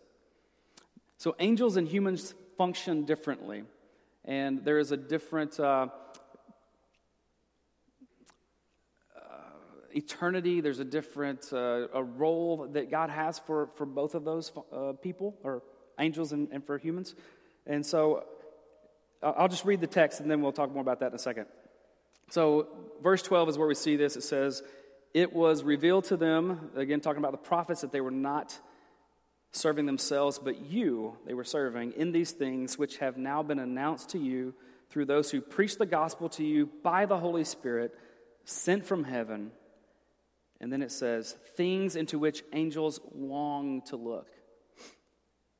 So, 1.19 1.37
angels 1.39 1.77
and 1.77 1.87
humans 1.87 2.33
function 2.57 3.05
differently, 3.05 3.65
and 4.25 4.65
there 4.65 4.79
is 4.79 4.93
a 4.93 4.97
different. 4.97 5.61
Uh, 5.61 5.89
uh, 9.15 9.29
eternity. 9.95 10.63
There's 10.63 10.79
a 10.79 10.85
different 10.85 11.53
uh, 11.53 11.89
a 11.93 12.03
role 12.03 12.67
that 12.73 12.91
God 12.91 13.11
has 13.11 13.39
for, 13.39 13.69
for 13.77 13.85
both 13.85 14.15
of 14.15 14.25
those 14.25 14.51
uh, 14.73 14.93
people, 14.93 15.37
or 15.43 15.63
angels 15.99 16.33
and, 16.33 16.49
and 16.51 16.65
for 16.65 16.79
humans. 16.79 17.15
And 17.67 17.85
so 17.85 18.25
I'll 19.23 19.49
just 19.49 19.67
read 19.67 19.83
the 19.83 19.87
text 19.87 20.21
and 20.21 20.31
then 20.31 20.41
we'll 20.41 20.53
talk 20.53 20.73
more 20.73 20.83
about 20.83 21.01
that 21.01 21.09
in 21.09 21.15
a 21.15 21.19
second. 21.19 21.47
So, 22.31 22.69
verse 23.03 23.23
12 23.23 23.51
is 23.51 23.59
where 23.59 23.69
we 23.69 23.75
see 23.75 23.97
this. 23.97 24.17
It 24.17 24.23
says, 24.23 24.63
It 25.17 25.33
was 25.33 25.65
revealed 25.65 26.05
to 26.05 26.19
them, 26.19 26.73
again, 26.77 27.01
talking 27.01 27.21
about 27.21 27.33
the 27.33 27.39
prophets, 27.39 27.81
that 27.81 27.91
they 27.91 28.03
were 28.03 28.11
not 28.11 28.61
serving 29.51 29.87
themselves, 29.87 30.39
but 30.39 30.67
you 30.67 31.17
they 31.27 31.33
were 31.33 31.43
serving 31.43 31.93
in 31.93 32.13
these 32.13 32.33
things 32.33 32.77
which 32.77 32.99
have 32.99 33.17
now 33.17 33.43
been 33.43 33.59
announced 33.59 34.11
to 34.11 34.19
you 34.19 34.53
through 34.91 35.07
those 35.07 35.31
who 35.31 35.41
preach 35.41 35.79
the 35.79 35.87
gospel 35.87 36.29
to 36.29 36.45
you 36.45 36.69
by 36.83 37.07
the 37.07 37.17
Holy 37.17 37.45
Spirit 37.45 37.99
sent 38.45 38.85
from 38.85 39.05
heaven. 39.05 39.53
And 40.61 40.71
then 40.71 40.83
it 40.83 40.93
says, 40.93 41.35
things 41.55 41.97
into 41.97 42.19
which 42.19 42.43
angels 42.53 43.01
long 43.15 43.81
to 43.87 43.97
look. 43.97 44.29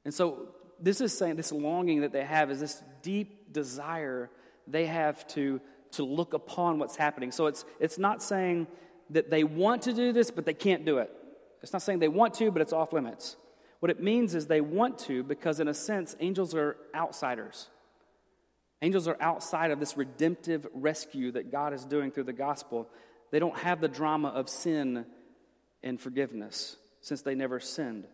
And 0.05 0.13
so, 0.13 0.49
this 0.79 1.01
is 1.01 1.17
saying 1.17 1.37
this 1.37 1.51
longing 1.51 2.03
that 2.03 2.13
they 2.13 2.25
have 2.27 2.51
is 2.51 2.61
this 2.61 2.83
deep 3.01 3.55
desire 3.55 4.29
they 4.67 4.85
have 4.85 5.27
to, 5.29 5.63
to 5.93 6.05
look 6.05 6.35
upon 6.35 6.79
what's 6.79 6.97
happening. 6.97 7.33
So, 7.33 7.47
it's, 7.47 7.65
it's 7.81 7.97
not 7.97 8.23
saying 8.23 8.67
that 9.11 9.31
they 9.31 9.45
want 9.45 9.83
to 9.83 9.93
do 9.93 10.13
this, 10.13 10.31
but 10.31 10.47
they 10.47 10.55
can't 10.55 10.85
do 10.85 10.99
it. 10.99 11.11
It's 11.63 11.73
not 11.73 11.83
saying 11.83 11.99
they 11.99 12.09
want 12.09 12.35
to, 12.35 12.51
but 12.51 12.63
it's 12.63 12.73
off 12.73 12.93
limits. 12.93 13.37
What 13.81 13.91
it 13.91 14.03
means 14.03 14.35
is 14.35 14.47
they 14.47 14.61
want 14.61 14.99
to 15.01 15.23
because, 15.23 15.61
in 15.61 15.69
a 15.69 15.75
sense, 15.75 16.17
angels 16.21 16.55
are 16.55 16.77
outsiders. 16.95 17.69
Angels 18.83 19.09
are 19.09 19.17
outside 19.21 19.71
of 19.71 19.81
this 19.81 19.97
redemptive 19.97 20.67
rescue 20.75 21.33
that 21.33 21.51
God 21.51 21.73
is 21.73 21.85
doing 21.85 22.11
through 22.11 22.25
the 22.25 22.33
gospel. 22.33 22.89
They 23.31 23.39
don't 23.39 23.57
have 23.59 23.81
the 23.81 23.89
drama 23.89 24.29
of 24.29 24.49
sin 24.49 25.07
and 25.83 26.01
forgiveness 26.01 26.77
since 27.01 27.23
they 27.23 27.35
never 27.35 27.61
sinned. 27.61 28.07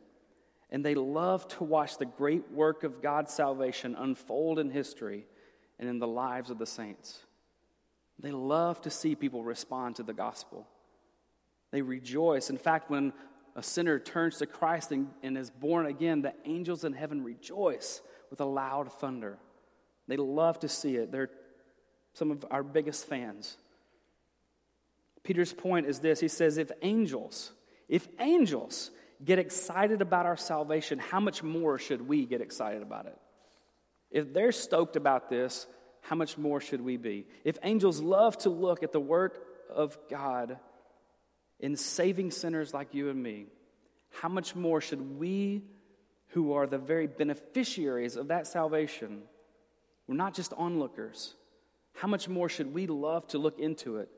And 0.71 0.85
they 0.85 0.95
love 0.95 1.47
to 1.49 1.65
watch 1.65 1.99
the 1.99 2.07
great 2.07 2.51
work 2.51 2.85
of 2.85 3.03
God's 3.03 3.35
salvation 3.35 3.95
unfold 3.95 4.59
in 4.59 4.71
history 4.71 5.27
and 5.79 5.89
in 5.89 5.99
the 5.99 6.07
lives 6.07 6.51
of 6.51 6.59
the 6.59 6.67
saints. 6.67 7.19
They 8.19 8.31
love 8.31 8.81
to 8.83 8.91
see 8.91 9.15
people 9.15 9.43
respond 9.43 9.97
to 9.97 10.03
the 10.03 10.15
gospel. 10.15 10.67
They 11.73 11.83
rejoice. 11.83 12.51
In 12.51 12.59
fact, 12.59 12.91
when 12.91 13.13
a 13.57 13.63
sinner 13.63 13.99
turns 13.99 14.39
to 14.39 14.47
Christ 14.47 14.93
and, 14.93 15.09
and 15.23 15.37
is 15.37 15.51
born 15.51 15.87
again, 15.87 16.23
the 16.23 16.35
angels 16.45 16.85
in 16.85 16.93
heaven 16.93 17.25
rejoice 17.25 18.01
with 18.31 18.41
a 18.41 18.45
loud 18.45 18.93
thunder. 18.93 19.39
They 20.07 20.17
love 20.17 20.61
to 20.61 20.69
see 20.69 20.97
it. 20.97 21.11
They're 21.11 21.31
some 22.15 22.31
of 22.31 22.45
our 22.51 22.63
biggest 22.63 23.07
fans. 23.07 23.57
Peter's 25.23 25.53
point 25.53 25.87
is 25.87 25.99
this 26.01 26.21
he 26.21 26.29
says, 26.29 26.59
if 26.59 26.71
angels, 26.83 27.53
if 27.89 28.09
angels 28.19 28.91
get 29.25 29.39
excited 29.39 30.03
about 30.03 30.27
our 30.27 30.37
salvation, 30.37 30.99
how 30.99 31.21
much 31.21 31.43
more 31.43 31.79
should 31.79 32.07
we 32.07 32.27
get 32.27 32.41
excited 32.41 32.83
about 32.83 33.07
it? 33.07 33.17
If 34.11 34.35
they're 34.35 34.53
stoked 34.53 34.97
about 34.97 35.31
this, 35.31 35.67
how 36.03 36.17
much 36.17 36.37
more 36.37 36.61
should 36.61 36.81
we 36.81 36.97
be? 36.97 37.27
If 37.45 37.59
angels 37.63 38.01
love 38.01 38.37
to 38.39 38.51
look 38.51 38.83
at 38.83 38.93
the 38.93 39.01
work 39.01 39.47
of 39.71 39.97
God 40.11 40.59
in 41.63 41.77
saving 41.77 42.33
sinners 42.33 42.75
like 42.75 42.93
you 42.93 43.09
and 43.09 43.23
me, 43.23 43.47
how 44.11 44.29
much 44.29 44.55
more 44.55 44.81
should 44.81 45.19
we, 45.19 45.63
who 46.29 46.53
are 46.53 46.67
the 46.67 46.79
very 46.79 47.07
beneficiaries 47.07 48.17
of 48.17 48.29
that 48.29 48.47
salvation, 48.47 49.23
we're 50.07 50.17
not 50.17 50.35
just 50.35 50.53
onlookers, 50.55 51.35
how 51.95 52.09
much 52.09 52.29
more 52.29 52.49
should 52.49 52.75
we 52.75 52.87
love 52.87 53.27
to 53.29 53.39
look 53.39 53.59
into 53.59 53.99
it 53.99 54.11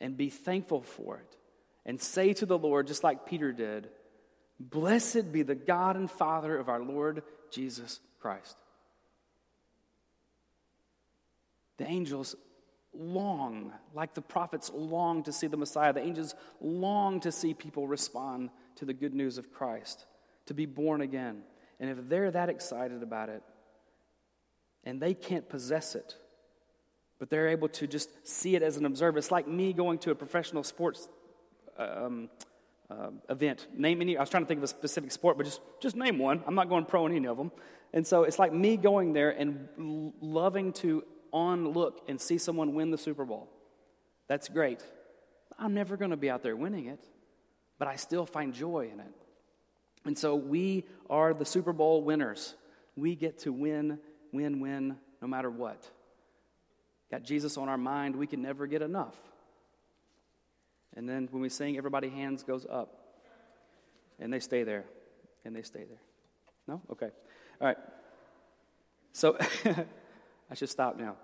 and 0.00 0.16
be 0.16 0.30
thankful 0.30 0.82
for 0.82 1.18
it 1.18 1.36
and 1.84 2.00
say 2.00 2.32
to 2.32 2.46
the 2.46 2.58
Lord, 2.58 2.86
just 2.86 3.04
like 3.04 3.26
Peter 3.26 3.52
did, 3.52 3.88
Blessed 4.58 5.32
be 5.32 5.42
the 5.42 5.54
God 5.54 5.96
and 5.96 6.10
Father 6.10 6.56
of 6.56 6.70
our 6.70 6.82
Lord 6.82 7.22
Jesus 7.50 8.00
Christ. 8.20 8.56
The 11.76 11.86
angels 11.86 12.34
long, 12.98 13.72
like 13.94 14.14
the 14.14 14.22
prophets 14.22 14.70
long 14.74 15.22
to 15.24 15.32
see 15.32 15.46
the 15.46 15.56
Messiah. 15.56 15.92
The 15.92 16.02
angels 16.02 16.34
long 16.60 17.20
to 17.20 17.32
see 17.32 17.54
people 17.54 17.86
respond 17.86 18.50
to 18.76 18.84
the 18.84 18.94
good 18.94 19.14
news 19.14 19.38
of 19.38 19.52
Christ, 19.52 20.06
to 20.46 20.54
be 20.54 20.66
born 20.66 21.00
again. 21.00 21.42
And 21.80 21.90
if 21.90 22.08
they're 22.08 22.30
that 22.30 22.48
excited 22.48 23.02
about 23.02 23.28
it, 23.28 23.42
and 24.84 25.00
they 25.00 25.14
can't 25.14 25.48
possess 25.48 25.94
it, 25.94 26.14
but 27.18 27.28
they're 27.30 27.48
able 27.48 27.68
to 27.68 27.86
just 27.86 28.10
see 28.26 28.54
it 28.54 28.62
as 28.62 28.76
an 28.76 28.84
observer, 28.84 29.18
it's 29.18 29.30
like 29.30 29.48
me 29.48 29.72
going 29.72 29.98
to 29.98 30.10
a 30.10 30.14
professional 30.14 30.62
sports 30.62 31.08
um, 31.78 32.28
uh, 32.90 33.10
event. 33.28 33.66
Name 33.74 34.00
any, 34.00 34.16
I 34.16 34.20
was 34.20 34.30
trying 34.30 34.44
to 34.44 34.46
think 34.46 34.58
of 34.58 34.64
a 34.64 34.68
specific 34.68 35.10
sport, 35.10 35.36
but 35.36 35.44
just, 35.44 35.60
just 35.80 35.96
name 35.96 36.18
one. 36.18 36.42
I'm 36.46 36.54
not 36.54 36.68
going 36.68 36.84
pro 36.84 37.06
in 37.06 37.16
any 37.16 37.26
of 37.26 37.36
them. 37.36 37.50
And 37.92 38.06
so 38.06 38.24
it's 38.24 38.38
like 38.38 38.52
me 38.52 38.76
going 38.76 39.12
there 39.12 39.30
and 39.30 40.12
loving 40.20 40.72
to 40.74 41.04
on 41.32 41.68
look 41.68 42.02
and 42.08 42.20
see 42.20 42.38
someone 42.38 42.74
win 42.74 42.90
the 42.90 42.98
Super 42.98 43.24
Bowl. 43.24 43.48
That's 44.28 44.48
great. 44.48 44.82
I'm 45.58 45.74
never 45.74 45.96
going 45.96 46.10
to 46.10 46.16
be 46.16 46.30
out 46.30 46.42
there 46.42 46.56
winning 46.56 46.86
it, 46.86 47.04
but 47.78 47.88
I 47.88 47.96
still 47.96 48.26
find 48.26 48.52
joy 48.52 48.90
in 48.92 49.00
it. 49.00 49.12
And 50.04 50.16
so 50.16 50.36
we 50.36 50.84
are 51.10 51.34
the 51.34 51.44
Super 51.44 51.72
Bowl 51.72 52.02
winners. 52.02 52.54
We 52.94 53.14
get 53.16 53.40
to 53.40 53.52
win, 53.52 53.98
win, 54.32 54.60
win, 54.60 54.96
no 55.20 55.28
matter 55.28 55.50
what. 55.50 55.88
Got 57.10 57.22
Jesus 57.22 57.56
on 57.56 57.68
our 57.68 57.78
mind, 57.78 58.16
we 58.16 58.26
can 58.26 58.42
never 58.42 58.66
get 58.66 58.82
enough. 58.82 59.14
And 60.96 61.08
then 61.08 61.28
when 61.30 61.42
we 61.42 61.48
sing, 61.48 61.76
everybody 61.76 62.08
hands 62.08 62.42
goes 62.42 62.66
up. 62.68 62.96
And 64.18 64.32
they 64.32 64.40
stay 64.40 64.62
there. 64.62 64.84
And 65.44 65.54
they 65.54 65.62
stay 65.62 65.84
there. 65.84 66.00
No? 66.66 66.80
Okay. 66.90 67.10
All 67.60 67.66
right. 67.66 67.76
So 69.12 69.36
I 70.50 70.54
should 70.54 70.68
stop 70.68 70.96
now. 70.96 71.16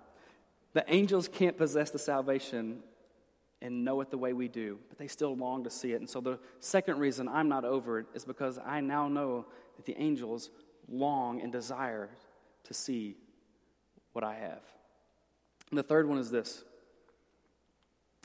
The 0.73 0.83
angels 0.87 1.27
can't 1.27 1.57
possess 1.57 1.91
the 1.91 1.99
salvation 1.99 2.79
and 3.61 3.85
know 3.85 4.01
it 4.01 4.11
the 4.11 4.17
way 4.17 4.33
we 4.33 4.47
do, 4.47 4.79
but 4.89 4.97
they 4.97 5.07
still 5.07 5.35
long 5.35 5.63
to 5.63 5.69
see 5.69 5.93
it. 5.93 6.01
And 6.01 6.09
so 6.09 6.19
the 6.19 6.39
second 6.59 6.99
reason 6.99 7.27
I'm 7.27 7.47
not 7.47 7.63
over 7.63 7.99
it 7.99 8.07
is 8.13 8.25
because 8.25 8.59
I 8.63 8.81
now 8.81 9.07
know 9.07 9.45
that 9.77 9.85
the 9.85 9.95
angels 9.97 10.49
long 10.89 11.41
and 11.41 11.51
desire 11.51 12.09
to 12.65 12.73
see 12.73 13.15
what 14.11 14.23
I 14.23 14.35
have. 14.35 14.61
And 15.69 15.77
the 15.77 15.83
third 15.83 16.07
one 16.07 16.17
is 16.17 16.29
this 16.29 16.63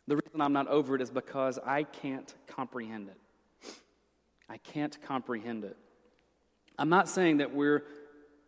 the 0.08 0.16
reason 0.16 0.40
I'm 0.40 0.54
not 0.54 0.68
over 0.68 0.94
it 0.94 1.02
is 1.02 1.10
because 1.10 1.58
I 1.64 1.82
can't 1.82 2.34
comprehend 2.46 3.08
it. 3.08 3.72
I 4.48 4.56
can't 4.56 5.00
comprehend 5.02 5.64
it. 5.64 5.76
I'm 6.78 6.88
not 6.88 7.08
saying 7.10 7.38
that 7.38 7.54
we're 7.54 7.84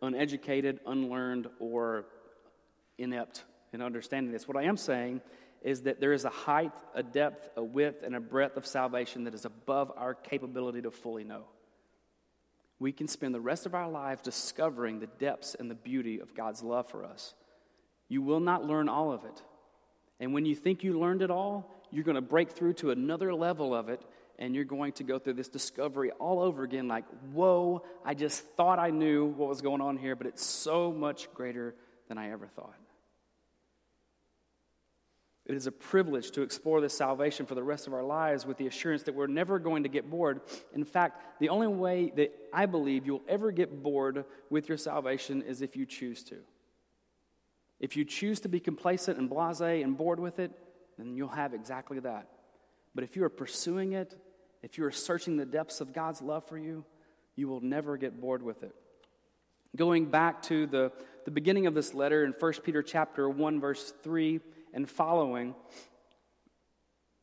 uneducated, 0.01 0.79
unlearned, 0.87 1.47
or 1.59 2.05
inept 3.01 3.43
in 3.73 3.81
understanding 3.81 4.31
this. 4.31 4.47
What 4.47 4.57
I 4.57 4.63
am 4.63 4.77
saying 4.77 5.21
is 5.61 5.83
that 5.83 5.99
there 5.99 6.13
is 6.13 6.25
a 6.25 6.29
height, 6.29 6.73
a 6.95 7.03
depth, 7.03 7.49
a 7.55 7.63
width, 7.63 8.03
and 8.03 8.15
a 8.15 8.19
breadth 8.19 8.57
of 8.57 8.65
salvation 8.65 9.25
that 9.25 9.33
is 9.33 9.45
above 9.45 9.91
our 9.95 10.13
capability 10.13 10.81
to 10.81 10.91
fully 10.91 11.23
know. 11.23 11.43
We 12.79 12.91
can 12.91 13.07
spend 13.07 13.35
the 13.35 13.41
rest 13.41 13.67
of 13.67 13.75
our 13.75 13.89
lives 13.89 14.23
discovering 14.23 14.99
the 14.99 15.07
depths 15.07 15.55
and 15.55 15.69
the 15.69 15.75
beauty 15.75 16.19
of 16.19 16.33
God's 16.33 16.63
love 16.63 16.89
for 16.89 17.05
us. 17.05 17.35
You 18.09 18.23
will 18.23 18.39
not 18.39 18.65
learn 18.65 18.89
all 18.89 19.11
of 19.11 19.23
it. 19.23 19.41
And 20.19 20.33
when 20.33 20.45
you 20.45 20.55
think 20.55 20.83
you 20.83 20.99
learned 20.99 21.21
it 21.21 21.29
all, 21.29 21.69
you're 21.91 22.03
going 22.03 22.15
to 22.15 22.21
break 22.21 22.51
through 22.51 22.73
to 22.73 22.89
another 22.89 23.33
level 23.33 23.75
of 23.75 23.89
it, 23.89 24.01
and 24.39 24.55
you're 24.55 24.63
going 24.65 24.93
to 24.93 25.03
go 25.03 25.19
through 25.19 25.33
this 25.33 25.49
discovery 25.49 26.09
all 26.11 26.39
over 26.39 26.63
again 26.63 26.87
like, 26.87 27.05
whoa, 27.33 27.83
I 28.03 28.15
just 28.15 28.43
thought 28.55 28.79
I 28.79 28.89
knew 28.89 29.27
what 29.27 29.47
was 29.47 29.61
going 29.61 29.81
on 29.81 29.97
here, 29.97 30.15
but 30.15 30.25
it's 30.25 30.43
so 30.43 30.91
much 30.91 31.31
greater 31.35 31.75
than 32.07 32.17
I 32.17 32.31
ever 32.31 32.47
thought. 32.47 32.75
It 35.45 35.55
is 35.55 35.65
a 35.65 35.71
privilege 35.71 36.31
to 36.31 36.43
explore 36.43 36.81
this 36.81 36.95
salvation 36.95 37.45
for 37.45 37.55
the 37.55 37.63
rest 37.63 37.87
of 37.87 37.93
our 37.93 38.03
lives 38.03 38.45
with 38.45 38.57
the 38.57 38.67
assurance 38.67 39.03
that 39.03 39.15
we're 39.15 39.27
never 39.27 39.57
going 39.57 39.83
to 39.83 39.89
get 39.89 40.09
bored. 40.09 40.41
In 40.73 40.85
fact, 40.85 41.39
the 41.39 41.49
only 41.49 41.67
way 41.67 42.11
that 42.15 42.31
I 42.53 42.67
believe 42.67 43.05
you'll 43.05 43.23
ever 43.27 43.51
get 43.51 43.81
bored 43.81 44.25
with 44.49 44.69
your 44.69 44.77
salvation 44.77 45.41
is 45.41 45.61
if 45.61 45.75
you 45.75 45.85
choose 45.85 46.23
to. 46.25 46.37
If 47.79 47.97
you 47.97 48.05
choose 48.05 48.39
to 48.41 48.49
be 48.49 48.59
complacent 48.59 49.17
and 49.17 49.27
blase 49.27 49.61
and 49.61 49.97
bored 49.97 50.19
with 50.19 50.37
it, 50.37 50.51
then 50.99 51.15
you'll 51.15 51.29
have 51.29 51.55
exactly 51.55 51.99
that. 52.01 52.27
But 52.93 53.03
if 53.03 53.15
you 53.15 53.23
are 53.23 53.29
pursuing 53.29 53.93
it, 53.93 54.15
if 54.61 54.77
you 54.77 54.85
are 54.85 54.91
searching 54.91 55.37
the 55.37 55.45
depths 55.45 55.81
of 55.81 55.91
God's 55.91 56.21
love 56.21 56.45
for 56.47 56.57
you, 56.57 56.85
you 57.35 57.47
will 57.47 57.61
never 57.61 57.97
get 57.97 58.21
bored 58.21 58.43
with 58.43 58.61
it. 58.61 58.75
Going 59.75 60.05
back 60.05 60.43
to 60.43 60.67
the, 60.67 60.91
the 61.25 61.31
beginning 61.31 61.65
of 61.65 61.73
this 61.73 61.95
letter 61.95 62.23
in 62.23 62.33
1 62.37 62.53
Peter 62.63 62.83
chapter 62.83 63.27
1, 63.27 63.59
verse 63.59 63.93
3 64.03 64.41
and 64.73 64.89
following, 64.89 65.55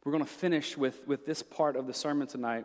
we're 0.04 0.12
going 0.12 0.24
to 0.24 0.30
finish 0.30 0.76
with, 0.76 1.06
with 1.06 1.26
this 1.26 1.42
part 1.42 1.76
of 1.76 1.87
the 1.87 1.94
sermon 1.94 2.26
tonight 2.26 2.64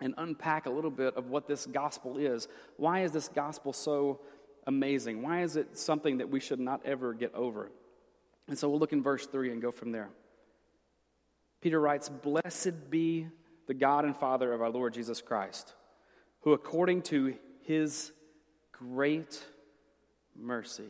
and 0.00 0.14
unpack 0.16 0.66
a 0.66 0.70
little 0.70 0.90
bit 0.90 1.14
of 1.16 1.28
what 1.28 1.46
this 1.46 1.66
gospel 1.66 2.16
is. 2.16 2.48
Why 2.76 3.02
is 3.02 3.12
this 3.12 3.28
gospel 3.28 3.72
so 3.72 4.20
amazing? 4.66 5.22
Why 5.22 5.42
is 5.42 5.56
it 5.56 5.78
something 5.78 6.18
that 6.18 6.30
we 6.30 6.40
should 6.40 6.60
not 6.60 6.80
ever 6.84 7.14
get 7.14 7.34
over? 7.34 7.70
And 8.48 8.58
so 8.58 8.68
we'll 8.68 8.78
look 8.78 8.92
in 8.92 9.02
verse 9.02 9.26
3 9.26 9.52
and 9.52 9.62
go 9.62 9.70
from 9.70 9.92
there. 9.92 10.10
Peter 11.60 11.80
writes, 11.80 12.08
Blessed 12.08 12.90
be 12.90 13.28
the 13.66 13.74
God 13.74 14.04
and 14.04 14.16
Father 14.16 14.52
of 14.52 14.60
our 14.60 14.70
Lord 14.70 14.92
Jesus 14.92 15.22
Christ, 15.22 15.74
who 16.40 16.52
according 16.52 17.02
to 17.02 17.34
his 17.62 18.12
great 18.72 19.42
mercy. 20.36 20.88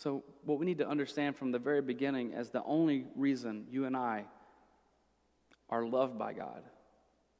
So, 0.00 0.24
what 0.46 0.58
we 0.58 0.64
need 0.64 0.78
to 0.78 0.88
understand 0.88 1.36
from 1.36 1.52
the 1.52 1.58
very 1.58 1.82
beginning 1.82 2.32
is 2.32 2.48
the 2.48 2.64
only 2.64 3.04
reason 3.16 3.66
you 3.70 3.84
and 3.84 3.94
I 3.94 4.24
are 5.68 5.84
loved 5.84 6.18
by 6.18 6.32
God, 6.32 6.62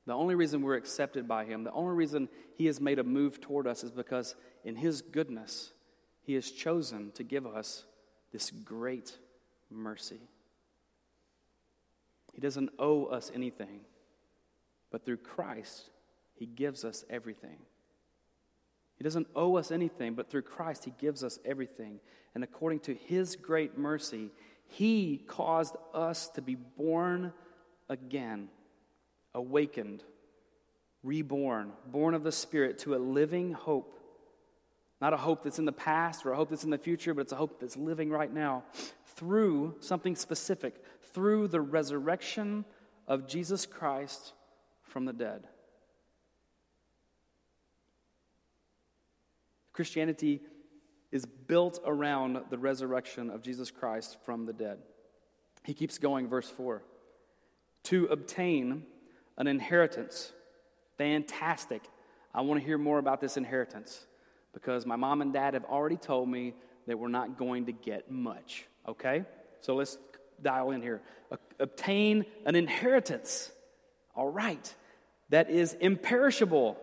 the 0.04 0.12
only 0.12 0.34
reason 0.34 0.60
we're 0.60 0.76
accepted 0.76 1.26
by 1.26 1.46
Him, 1.46 1.64
the 1.64 1.72
only 1.72 1.94
reason 1.94 2.28
He 2.58 2.66
has 2.66 2.78
made 2.78 2.98
a 2.98 3.02
move 3.02 3.40
toward 3.40 3.66
us 3.66 3.82
is 3.82 3.90
because 3.90 4.34
in 4.62 4.76
His 4.76 5.00
goodness, 5.00 5.72
He 6.20 6.34
has 6.34 6.50
chosen 6.50 7.12
to 7.12 7.24
give 7.24 7.46
us 7.46 7.84
this 8.30 8.50
great 8.50 9.16
mercy. 9.70 10.20
He 12.34 12.42
doesn't 12.42 12.72
owe 12.78 13.06
us 13.06 13.32
anything, 13.34 13.80
but 14.90 15.06
through 15.06 15.16
Christ, 15.16 15.88
He 16.34 16.44
gives 16.44 16.84
us 16.84 17.06
everything. 17.08 17.56
He 19.00 19.04
doesn't 19.04 19.28
owe 19.34 19.56
us 19.56 19.70
anything, 19.70 20.12
but 20.12 20.28
through 20.28 20.42
Christ, 20.42 20.84
He 20.84 20.92
gives 20.98 21.24
us 21.24 21.38
everything. 21.42 22.00
And 22.34 22.44
according 22.44 22.80
to 22.80 22.94
His 22.94 23.34
great 23.34 23.78
mercy, 23.78 24.28
He 24.66 25.24
caused 25.26 25.74
us 25.94 26.28
to 26.34 26.42
be 26.42 26.54
born 26.54 27.32
again, 27.88 28.50
awakened, 29.34 30.04
reborn, 31.02 31.72
born 31.86 32.12
of 32.12 32.24
the 32.24 32.30
Spirit 32.30 32.80
to 32.80 32.94
a 32.94 32.98
living 32.98 33.54
hope. 33.54 33.98
Not 35.00 35.14
a 35.14 35.16
hope 35.16 35.44
that's 35.44 35.58
in 35.58 35.64
the 35.64 35.72
past 35.72 36.26
or 36.26 36.32
a 36.32 36.36
hope 36.36 36.50
that's 36.50 36.64
in 36.64 36.68
the 36.68 36.76
future, 36.76 37.14
but 37.14 37.22
it's 37.22 37.32
a 37.32 37.36
hope 37.36 37.58
that's 37.58 37.78
living 37.78 38.10
right 38.10 38.30
now 38.30 38.64
through 39.16 39.76
something 39.80 40.14
specific, 40.14 40.74
through 41.14 41.48
the 41.48 41.62
resurrection 41.62 42.66
of 43.08 43.26
Jesus 43.26 43.64
Christ 43.64 44.34
from 44.82 45.06
the 45.06 45.14
dead. 45.14 45.48
Christianity 49.80 50.42
is 51.10 51.24
built 51.24 51.80
around 51.86 52.38
the 52.50 52.58
resurrection 52.58 53.30
of 53.30 53.40
Jesus 53.40 53.70
Christ 53.70 54.18
from 54.26 54.44
the 54.44 54.52
dead. 54.52 54.76
He 55.64 55.72
keeps 55.72 55.96
going, 55.96 56.28
verse 56.28 56.50
4 56.50 56.82
to 57.84 58.04
obtain 58.08 58.82
an 59.38 59.46
inheritance. 59.46 60.34
Fantastic. 60.98 61.80
I 62.34 62.42
want 62.42 62.60
to 62.60 62.66
hear 62.66 62.76
more 62.76 62.98
about 62.98 63.22
this 63.22 63.38
inheritance 63.38 64.04
because 64.52 64.84
my 64.84 64.96
mom 64.96 65.22
and 65.22 65.32
dad 65.32 65.54
have 65.54 65.64
already 65.64 65.96
told 65.96 66.28
me 66.28 66.52
that 66.86 66.98
we're 66.98 67.08
not 67.08 67.38
going 67.38 67.64
to 67.64 67.72
get 67.72 68.10
much. 68.10 68.66
Okay? 68.86 69.24
So 69.62 69.76
let's 69.76 69.96
dial 70.42 70.72
in 70.72 70.82
here. 70.82 71.00
Obtain 71.58 72.26
an 72.44 72.54
inheritance. 72.54 73.50
All 74.14 74.28
right. 74.28 74.74
That 75.30 75.48
is 75.48 75.72
imperishable. 75.72 76.76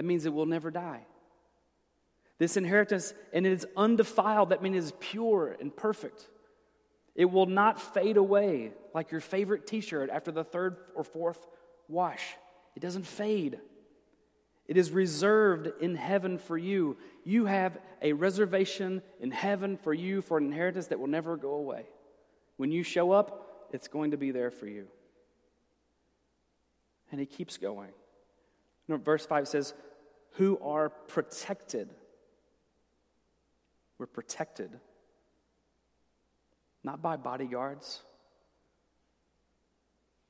That 0.00 0.06
means 0.06 0.24
it 0.24 0.32
will 0.32 0.46
never 0.46 0.70
die. 0.70 1.02
This 2.38 2.56
inheritance, 2.56 3.12
and 3.34 3.46
it 3.46 3.52
is 3.52 3.66
undefiled. 3.76 4.48
That 4.48 4.62
means 4.62 4.76
it 4.76 4.78
is 4.78 4.92
pure 4.98 5.54
and 5.60 5.76
perfect. 5.76 6.26
It 7.14 7.26
will 7.26 7.44
not 7.44 7.78
fade 7.78 8.16
away 8.16 8.72
like 8.94 9.10
your 9.10 9.20
favorite 9.20 9.66
t 9.66 9.82
shirt 9.82 10.08
after 10.08 10.32
the 10.32 10.42
third 10.42 10.78
or 10.94 11.04
fourth 11.04 11.46
wash. 11.86 12.22
It 12.74 12.80
doesn't 12.80 13.06
fade. 13.06 13.60
It 14.66 14.78
is 14.78 14.90
reserved 14.90 15.70
in 15.82 15.96
heaven 15.96 16.38
for 16.38 16.56
you. 16.56 16.96
You 17.22 17.44
have 17.44 17.76
a 18.00 18.14
reservation 18.14 19.02
in 19.20 19.30
heaven 19.30 19.76
for 19.76 19.92
you 19.92 20.22
for 20.22 20.38
an 20.38 20.46
inheritance 20.46 20.86
that 20.86 20.98
will 20.98 21.08
never 21.08 21.36
go 21.36 21.56
away. 21.56 21.84
When 22.56 22.72
you 22.72 22.84
show 22.84 23.12
up, 23.12 23.68
it's 23.70 23.88
going 23.88 24.12
to 24.12 24.16
be 24.16 24.30
there 24.30 24.50
for 24.50 24.66
you. 24.66 24.86
And 27.12 27.20
he 27.20 27.26
keeps 27.26 27.58
going. 27.58 27.90
Verse 28.98 29.26
5 29.26 29.46
says, 29.46 29.74
Who 30.32 30.58
are 30.60 30.88
protected. 30.88 31.90
We're 33.98 34.06
protected. 34.06 34.70
Not 36.82 37.02
by 37.02 37.16
bodyguards, 37.16 38.02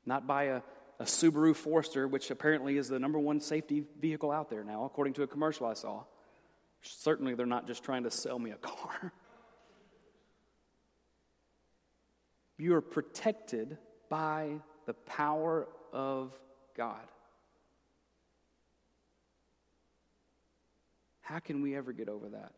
not 0.04 0.26
by 0.26 0.44
a 0.44 0.62
a 1.00 1.04
Subaru 1.04 1.56
Forester, 1.56 2.06
which 2.06 2.30
apparently 2.30 2.76
is 2.76 2.88
the 2.88 2.98
number 2.98 3.18
one 3.18 3.40
safety 3.40 3.84
vehicle 3.98 4.30
out 4.30 4.50
there 4.50 4.62
now, 4.62 4.84
according 4.84 5.14
to 5.14 5.22
a 5.22 5.26
commercial 5.26 5.66
I 5.66 5.72
saw. 5.72 6.04
Certainly, 6.82 7.34
they're 7.34 7.46
not 7.46 7.66
just 7.66 7.82
trying 7.82 8.04
to 8.04 8.10
sell 8.10 8.38
me 8.38 8.52
a 8.52 8.56
car. 8.56 9.12
You 12.58 12.74
are 12.74 12.82
protected 12.82 13.78
by 14.10 14.60
the 14.84 14.92
power 14.92 15.66
of 15.94 16.38
God. 16.76 17.00
How 21.30 21.38
can 21.38 21.62
we 21.62 21.76
ever 21.76 21.92
get 21.92 22.08
over 22.08 22.28
that? 22.28 22.52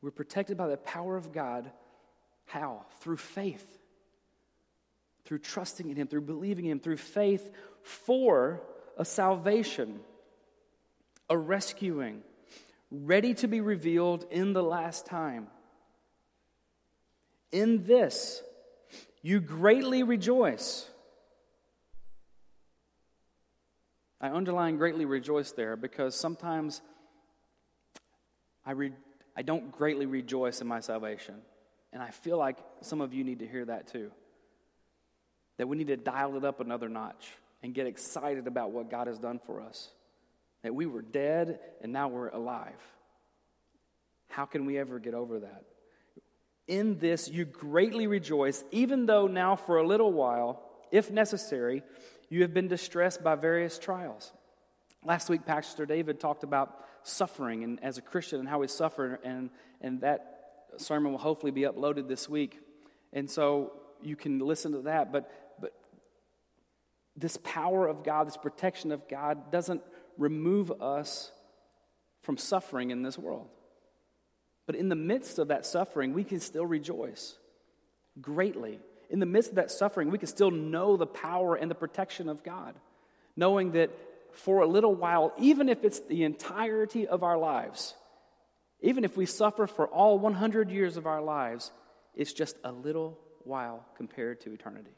We're 0.00 0.10
protected 0.10 0.56
by 0.56 0.68
the 0.68 0.76
power 0.76 1.16
of 1.16 1.32
God. 1.32 1.70
How? 2.46 2.86
Through 3.00 3.16
faith 3.16 3.78
through 5.28 5.38
trusting 5.38 5.90
in 5.90 5.94
Him, 5.94 6.06
through 6.06 6.22
believing 6.22 6.64
in 6.64 6.72
Him, 6.72 6.80
through 6.80 6.96
faith 6.96 7.52
for 7.82 8.62
a 8.96 9.04
salvation, 9.04 10.00
a 11.28 11.36
rescuing, 11.36 12.22
ready 12.90 13.34
to 13.34 13.46
be 13.46 13.60
revealed 13.60 14.24
in 14.30 14.54
the 14.54 14.62
last 14.62 15.04
time. 15.04 15.48
In 17.52 17.84
this, 17.84 18.42
you 19.20 19.38
greatly 19.38 20.02
rejoice. 20.02 20.88
I 24.20 24.30
underline 24.30 24.76
greatly 24.76 25.04
rejoice 25.04 25.52
there 25.52 25.76
because 25.76 26.14
sometimes 26.14 26.82
I, 28.66 28.72
re- 28.72 28.92
I 29.36 29.42
don't 29.42 29.70
greatly 29.70 30.06
rejoice 30.06 30.60
in 30.60 30.66
my 30.66 30.80
salvation. 30.80 31.36
And 31.92 32.02
I 32.02 32.10
feel 32.10 32.36
like 32.36 32.58
some 32.82 33.00
of 33.00 33.14
you 33.14 33.24
need 33.24 33.38
to 33.38 33.46
hear 33.46 33.64
that 33.64 33.88
too 33.88 34.10
that 35.58 35.66
we 35.66 35.76
need 35.76 35.88
to 35.88 35.96
dial 35.96 36.36
it 36.36 36.44
up 36.44 36.60
another 36.60 36.88
notch 36.88 37.32
and 37.62 37.74
get 37.74 37.86
excited 37.86 38.46
about 38.46 38.70
what 38.70 38.90
God 38.90 39.08
has 39.08 39.18
done 39.18 39.40
for 39.44 39.60
us. 39.60 39.90
That 40.62 40.74
we 40.74 40.86
were 40.86 41.02
dead 41.02 41.60
and 41.82 41.92
now 41.92 42.08
we're 42.08 42.28
alive. 42.28 42.80
How 44.28 44.46
can 44.46 44.66
we 44.66 44.78
ever 44.78 44.98
get 44.98 45.14
over 45.14 45.40
that? 45.40 45.64
In 46.66 46.98
this 46.98 47.28
you 47.28 47.44
greatly 47.44 48.06
rejoice, 48.06 48.62
even 48.70 49.06
though 49.06 49.26
now 49.26 49.56
for 49.56 49.78
a 49.78 49.86
little 49.86 50.12
while, 50.12 50.62
if 50.90 51.10
necessary, 51.10 51.82
you 52.28 52.42
have 52.42 52.52
been 52.52 52.68
distressed 52.68 53.22
by 53.22 53.34
various 53.34 53.78
trials. 53.78 54.32
Last 55.04 55.28
week, 55.28 55.46
Pastor 55.46 55.86
David 55.86 56.20
talked 56.20 56.44
about 56.44 56.84
suffering 57.02 57.64
and 57.64 57.82
as 57.82 57.98
a 57.98 58.02
Christian 58.02 58.40
and 58.40 58.48
how 58.48 58.58
we 58.58 58.68
suffer, 58.68 59.18
and, 59.24 59.50
and 59.80 60.00
that 60.02 60.38
sermon 60.76 61.12
will 61.12 61.18
hopefully 61.18 61.52
be 61.52 61.62
uploaded 61.62 62.08
this 62.08 62.28
week. 62.28 62.58
And 63.12 63.30
so 63.30 63.72
you 64.02 64.16
can 64.16 64.38
listen 64.38 64.72
to 64.72 64.82
that. 64.82 65.12
But 65.12 65.30
but 65.60 65.72
this 67.16 67.38
power 67.42 67.86
of 67.86 68.04
God, 68.04 68.26
this 68.26 68.36
protection 68.36 68.92
of 68.92 69.08
God, 69.08 69.50
doesn't 69.50 69.82
remove 70.16 70.70
us 70.82 71.32
from 72.22 72.36
suffering 72.36 72.90
in 72.90 73.02
this 73.02 73.18
world. 73.18 73.48
But 74.66 74.76
in 74.76 74.88
the 74.88 74.96
midst 74.96 75.38
of 75.38 75.48
that 75.48 75.64
suffering, 75.64 76.12
we 76.12 76.24
can 76.24 76.40
still 76.40 76.66
rejoice 76.66 77.36
greatly. 78.20 78.80
In 79.10 79.20
the 79.20 79.26
midst 79.26 79.50
of 79.50 79.56
that 79.56 79.70
suffering, 79.70 80.10
we 80.10 80.18
can 80.18 80.28
still 80.28 80.50
know 80.50 80.96
the 80.96 81.06
power 81.06 81.54
and 81.54 81.70
the 81.70 81.74
protection 81.74 82.28
of 82.28 82.42
God, 82.42 82.74
knowing 83.36 83.72
that 83.72 83.90
for 84.32 84.60
a 84.60 84.66
little 84.66 84.94
while, 84.94 85.32
even 85.38 85.68
if 85.68 85.84
it's 85.84 86.00
the 86.00 86.24
entirety 86.24 87.06
of 87.06 87.22
our 87.22 87.38
lives, 87.38 87.94
even 88.80 89.04
if 89.04 89.16
we 89.16 89.26
suffer 89.26 89.66
for 89.66 89.86
all 89.88 90.18
100 90.18 90.70
years 90.70 90.96
of 90.96 91.06
our 91.06 91.22
lives, 91.22 91.72
it's 92.14 92.32
just 92.32 92.56
a 92.64 92.70
little 92.70 93.18
while 93.44 93.84
compared 93.96 94.40
to 94.42 94.52
eternity. 94.52 94.94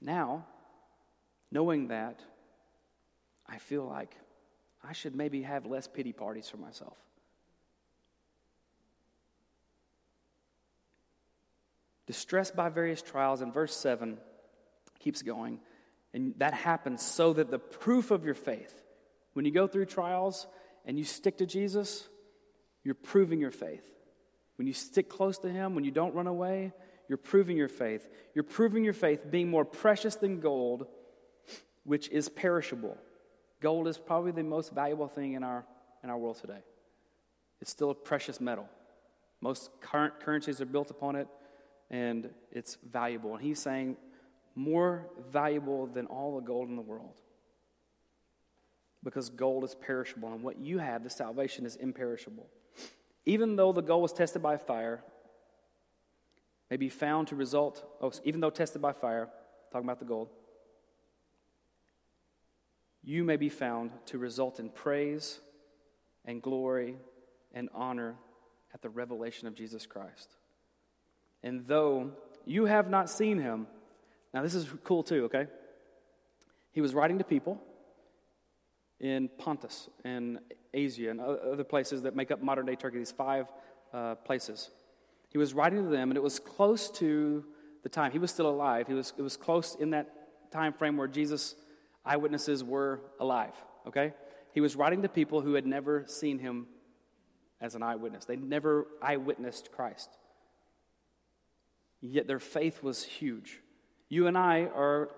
Now, 0.00 0.46
knowing 1.50 1.88
that, 1.88 2.20
I 3.46 3.58
feel 3.58 3.84
like 3.84 4.14
I 4.84 4.92
should 4.92 5.14
maybe 5.14 5.42
have 5.42 5.66
less 5.66 5.88
pity 5.88 6.12
parties 6.12 6.48
for 6.48 6.58
myself. 6.58 6.96
Distressed 12.06 12.54
by 12.54 12.68
various 12.68 13.02
trials, 13.02 13.42
in 13.42 13.52
verse 13.52 13.74
7 13.76 14.18
keeps 14.98 15.22
going, 15.22 15.60
and 16.14 16.34
that 16.38 16.54
happens 16.54 17.02
so 17.02 17.32
that 17.32 17.50
the 17.50 17.58
proof 17.58 18.10
of 18.10 18.24
your 18.24 18.34
faith, 18.34 18.82
when 19.32 19.44
you 19.44 19.50
go 19.50 19.66
through 19.66 19.86
trials 19.86 20.46
and 20.84 20.98
you 20.98 21.04
stick 21.04 21.38
to 21.38 21.46
Jesus, 21.46 22.08
you're 22.84 22.94
proving 22.94 23.40
your 23.40 23.50
faith. 23.50 23.84
When 24.56 24.66
you 24.66 24.72
stick 24.72 25.08
close 25.08 25.38
to 25.38 25.50
Him, 25.50 25.74
when 25.74 25.84
you 25.84 25.90
don't 25.90 26.14
run 26.14 26.26
away, 26.26 26.72
you're 27.08 27.18
proving 27.18 27.56
your 27.56 27.68
faith. 27.68 28.08
You're 28.34 28.44
proving 28.44 28.84
your 28.84 28.92
faith 28.92 29.30
being 29.30 29.50
more 29.50 29.64
precious 29.64 30.16
than 30.16 30.40
gold, 30.40 30.86
which 31.84 32.08
is 32.08 32.28
perishable. 32.28 32.96
Gold 33.60 33.88
is 33.88 33.98
probably 33.98 34.32
the 34.32 34.42
most 34.42 34.72
valuable 34.72 35.08
thing 35.08 35.34
in 35.34 35.42
our, 35.42 35.66
in 36.02 36.10
our 36.10 36.18
world 36.18 36.38
today. 36.40 36.62
It's 37.60 37.70
still 37.70 37.90
a 37.90 37.94
precious 37.94 38.40
metal. 38.40 38.68
Most 39.40 39.70
current 39.80 40.20
currencies 40.20 40.60
are 40.60 40.66
built 40.66 40.90
upon 40.90 41.16
it, 41.16 41.28
and 41.90 42.30
it's 42.50 42.78
valuable. 42.90 43.34
And 43.34 43.44
he's 43.44 43.60
saying, 43.60 43.96
more 44.54 45.06
valuable 45.30 45.86
than 45.86 46.06
all 46.06 46.34
the 46.36 46.46
gold 46.46 46.68
in 46.68 46.76
the 46.76 46.82
world. 46.82 47.20
Because 49.04 49.28
gold 49.28 49.62
is 49.62 49.74
perishable, 49.74 50.32
and 50.32 50.42
what 50.42 50.58
you 50.58 50.78
have, 50.78 51.04
the 51.04 51.10
salvation, 51.10 51.64
is 51.66 51.76
imperishable. 51.76 52.48
Even 53.24 53.56
though 53.56 53.72
the 53.72 53.82
gold 53.82 54.02
was 54.02 54.12
tested 54.12 54.42
by 54.42 54.56
fire, 54.56 55.04
may 56.70 56.76
be 56.76 56.88
found 56.88 57.28
to 57.28 57.36
result, 57.36 57.84
oh, 58.00 58.10
even 58.24 58.40
though 58.40 58.50
tested 58.50 58.82
by 58.82 58.92
fire, 58.92 59.28
talking 59.70 59.86
about 59.86 60.00
the 60.00 60.04
gold, 60.04 60.28
you 63.04 63.22
may 63.22 63.36
be 63.36 63.48
found 63.48 63.92
to 64.06 64.18
result 64.18 64.58
in 64.58 64.68
praise 64.68 65.38
and 66.24 66.42
glory 66.42 66.96
and 67.52 67.68
honor 67.72 68.16
at 68.74 68.82
the 68.82 68.88
revelation 68.88 69.46
of 69.46 69.54
Jesus 69.54 69.86
Christ. 69.86 70.34
And 71.42 71.66
though 71.66 72.12
you 72.44 72.64
have 72.64 72.88
not 72.88 73.10
seen 73.10 73.38
him, 73.38 73.66
now 74.32 74.42
this 74.42 74.54
is 74.54 74.68
cool 74.84 75.02
too, 75.02 75.24
okay? 75.24 75.46
He 76.72 76.80
was 76.80 76.94
writing 76.94 77.18
to 77.18 77.24
people 77.24 77.60
in 79.00 79.28
Pontus 79.38 79.88
and 80.04 80.38
Asia 80.72 81.10
and 81.10 81.20
other 81.20 81.64
places 81.64 82.02
that 82.02 82.14
make 82.14 82.30
up 82.30 82.42
modern 82.42 82.66
day 82.66 82.76
Turkey, 82.76 82.98
these 82.98 83.12
five 83.12 83.46
uh, 83.92 84.14
places. 84.16 84.70
He 85.30 85.38
was 85.38 85.54
writing 85.54 85.84
to 85.84 85.90
them, 85.90 86.10
and 86.10 86.16
it 86.16 86.22
was 86.22 86.38
close 86.38 86.90
to 86.92 87.44
the 87.82 87.88
time. 87.88 88.12
He 88.12 88.18
was 88.18 88.30
still 88.30 88.48
alive. 88.48 88.86
He 88.86 88.94
was, 88.94 89.12
it 89.16 89.22
was 89.22 89.36
close 89.36 89.74
in 89.74 89.90
that 89.90 90.50
time 90.50 90.72
frame 90.72 90.96
where 90.96 91.08
Jesus' 91.08 91.54
eyewitnesses 92.04 92.62
were 92.62 93.00
alive, 93.20 93.54
okay? 93.86 94.12
He 94.52 94.60
was 94.60 94.76
writing 94.76 95.02
to 95.02 95.08
people 95.08 95.40
who 95.40 95.54
had 95.54 95.66
never 95.66 96.04
seen 96.06 96.38
him 96.38 96.66
as 97.60 97.74
an 97.74 97.82
eyewitness. 97.82 98.24
They'd 98.24 98.42
never 98.42 98.86
eyewitnessed 99.02 99.72
Christ. 99.72 100.10
Yet 102.00 102.26
their 102.26 102.38
faith 102.38 102.82
was 102.82 103.02
huge. 103.02 103.60
You 104.08 104.26
and 104.26 104.36
I 104.36 104.62
are 104.64 105.10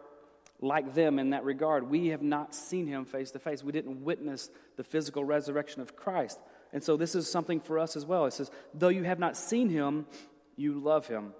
like 0.61 0.95
them 0.95 1.19
in 1.19 1.31
that 1.31 1.45
regard. 1.45 1.89
We 1.89 2.09
have 2.09 2.23
not 2.23 2.55
seen 2.55 2.87
him 2.87 3.05
face 3.05 3.31
to 3.33 3.39
face. 3.39 3.63
We 3.63 3.73
didn't 3.73 4.03
witness 4.03 4.51
the 4.77 4.85
physical 4.85 5.25
resurrection 5.25 5.83
of 5.83 5.95
Christ. 5.97 6.39
And 6.73 6.83
so 6.83 6.97
this 6.97 7.15
is 7.15 7.31
something 7.31 7.61
for 7.61 7.79
us 7.79 7.97
as 7.97 8.05
well. 8.05 8.27
It 8.27 8.33
says, 8.33 8.51
though 8.75 8.89
you 8.89 9.05
have 9.05 9.19
not 9.19 9.37
seen 9.37 9.69
him, 9.69 10.07
you 10.57 10.79
love 10.79 11.07
him. 11.07 11.33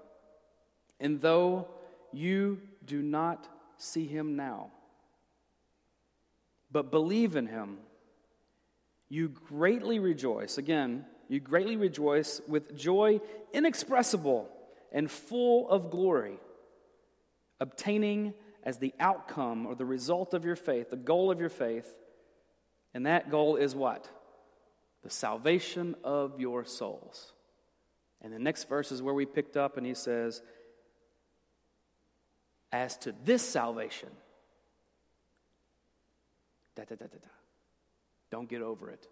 And 1.01 1.21
though 1.21 1.69
you 2.13 2.61
do 2.85 3.03
not 3.03 3.49
see 3.77 4.07
him 4.07 4.37
now, 4.37 4.71
but 6.71 6.91
believe 6.91 7.37
in 7.37 7.47
him, 7.47 7.79
you 9.09 9.29
greatly 9.29 9.99
rejoice. 9.99 10.59
Again, 10.59 11.07
you 11.29 11.41
greatly 11.41 11.77
rejoice 11.77 12.41
with 12.47 12.77
joy 12.77 13.21
inexpressible 13.53 14.49
and 14.93 15.11
full 15.11 15.69
of 15.69 15.91
glory, 15.91 16.39
obtaining 17.61 18.35
as 18.63 18.79
the 18.79 18.95
outcome 19.01 19.67
or 19.67 19.75
the 19.75 19.85
result 19.85 20.35
of 20.35 20.45
your 20.45 20.57
faith, 20.57 20.91
the 20.91 20.97
goal 20.97 21.31
of 21.31 21.41
your 21.41 21.49
faith. 21.49 21.95
And 22.95 23.07
that 23.07 23.31
goal 23.31 23.57
is 23.57 23.75
what? 23.75 24.09
The 25.03 25.11
salvation 25.11 25.95
of 26.05 26.41
your 26.41 26.65
souls. 26.65 27.33
And 28.21 28.33
the 28.33 28.39
next 28.39 28.69
verse 28.69 28.91
is 28.91 29.01
where 29.01 29.15
we 29.15 29.27
picked 29.27 29.57
up, 29.57 29.77
and 29.77 29.87
he 29.87 29.95
says, 29.95 30.43
As 32.73 32.97
to 32.99 33.15
this 33.25 33.43
salvation, 33.43 34.09
da 36.75 36.85
da 36.85 36.97
da. 36.97 37.07
Don't 38.31 38.49
get 38.49 38.63
over 38.63 38.91
it. 38.91 39.07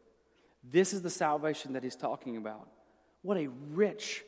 This 0.63 0.93
is 0.93 1.03
the 1.03 1.11
salvation 1.11 1.75
that 1.75 1.83
he's 1.83 1.97
talking 1.97 2.37
about. 2.37 2.69
What 3.23 3.37
a 3.37 3.49
rich, 3.71 4.25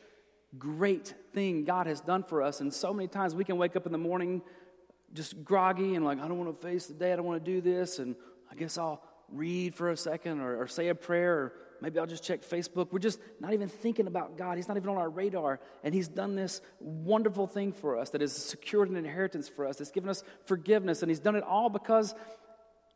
great 0.56 1.14
thing 1.32 1.64
God 1.64 1.86
has 1.86 2.00
done 2.00 2.22
for 2.22 2.42
us. 2.42 2.60
And 2.60 2.72
so 2.72 2.94
many 2.94 3.08
times 3.08 3.34
we 3.34 3.44
can 3.44 3.58
wake 3.58 3.76
up 3.76 3.86
in 3.86 3.92
the 3.92 3.98
morning 3.98 4.42
just 5.14 5.42
groggy 5.44 5.94
and 5.94 6.04
like, 6.04 6.20
I 6.20 6.28
don't 6.28 6.38
want 6.38 6.60
to 6.60 6.66
face 6.66 6.86
the 6.86 6.94
day, 6.94 7.12
I 7.12 7.16
don't 7.16 7.24
want 7.24 7.44
to 7.44 7.50
do 7.50 7.60
this, 7.60 7.98
and 7.98 8.14
I 8.50 8.54
guess 8.54 8.78
I'll 8.78 9.02
read 9.30 9.74
for 9.74 9.90
a 9.90 9.96
second 9.96 10.40
or, 10.40 10.62
or 10.62 10.66
say 10.66 10.88
a 10.88 10.94
prayer, 10.94 11.34
or 11.34 11.52
maybe 11.80 11.98
I'll 11.98 12.06
just 12.06 12.24
check 12.24 12.42
Facebook. 12.42 12.92
We're 12.92 12.98
just 12.98 13.20
not 13.40 13.52
even 13.52 13.68
thinking 13.68 14.06
about 14.06 14.36
God. 14.36 14.56
He's 14.56 14.68
not 14.68 14.76
even 14.76 14.90
on 14.90 14.96
our 14.96 15.10
radar. 15.10 15.60
And 15.84 15.94
He's 15.94 16.08
done 16.08 16.34
this 16.34 16.60
wonderful 16.80 17.46
thing 17.46 17.72
for 17.72 17.98
us 17.98 18.10
that 18.10 18.20
has 18.20 18.32
secured 18.32 18.90
an 18.90 18.96
inheritance 18.96 19.48
for 19.48 19.66
us, 19.66 19.76
that's 19.76 19.90
given 19.90 20.08
us 20.08 20.22
forgiveness, 20.44 21.02
and 21.02 21.10
He's 21.10 21.20
done 21.20 21.36
it 21.36 21.44
all 21.44 21.68
because 21.68 22.14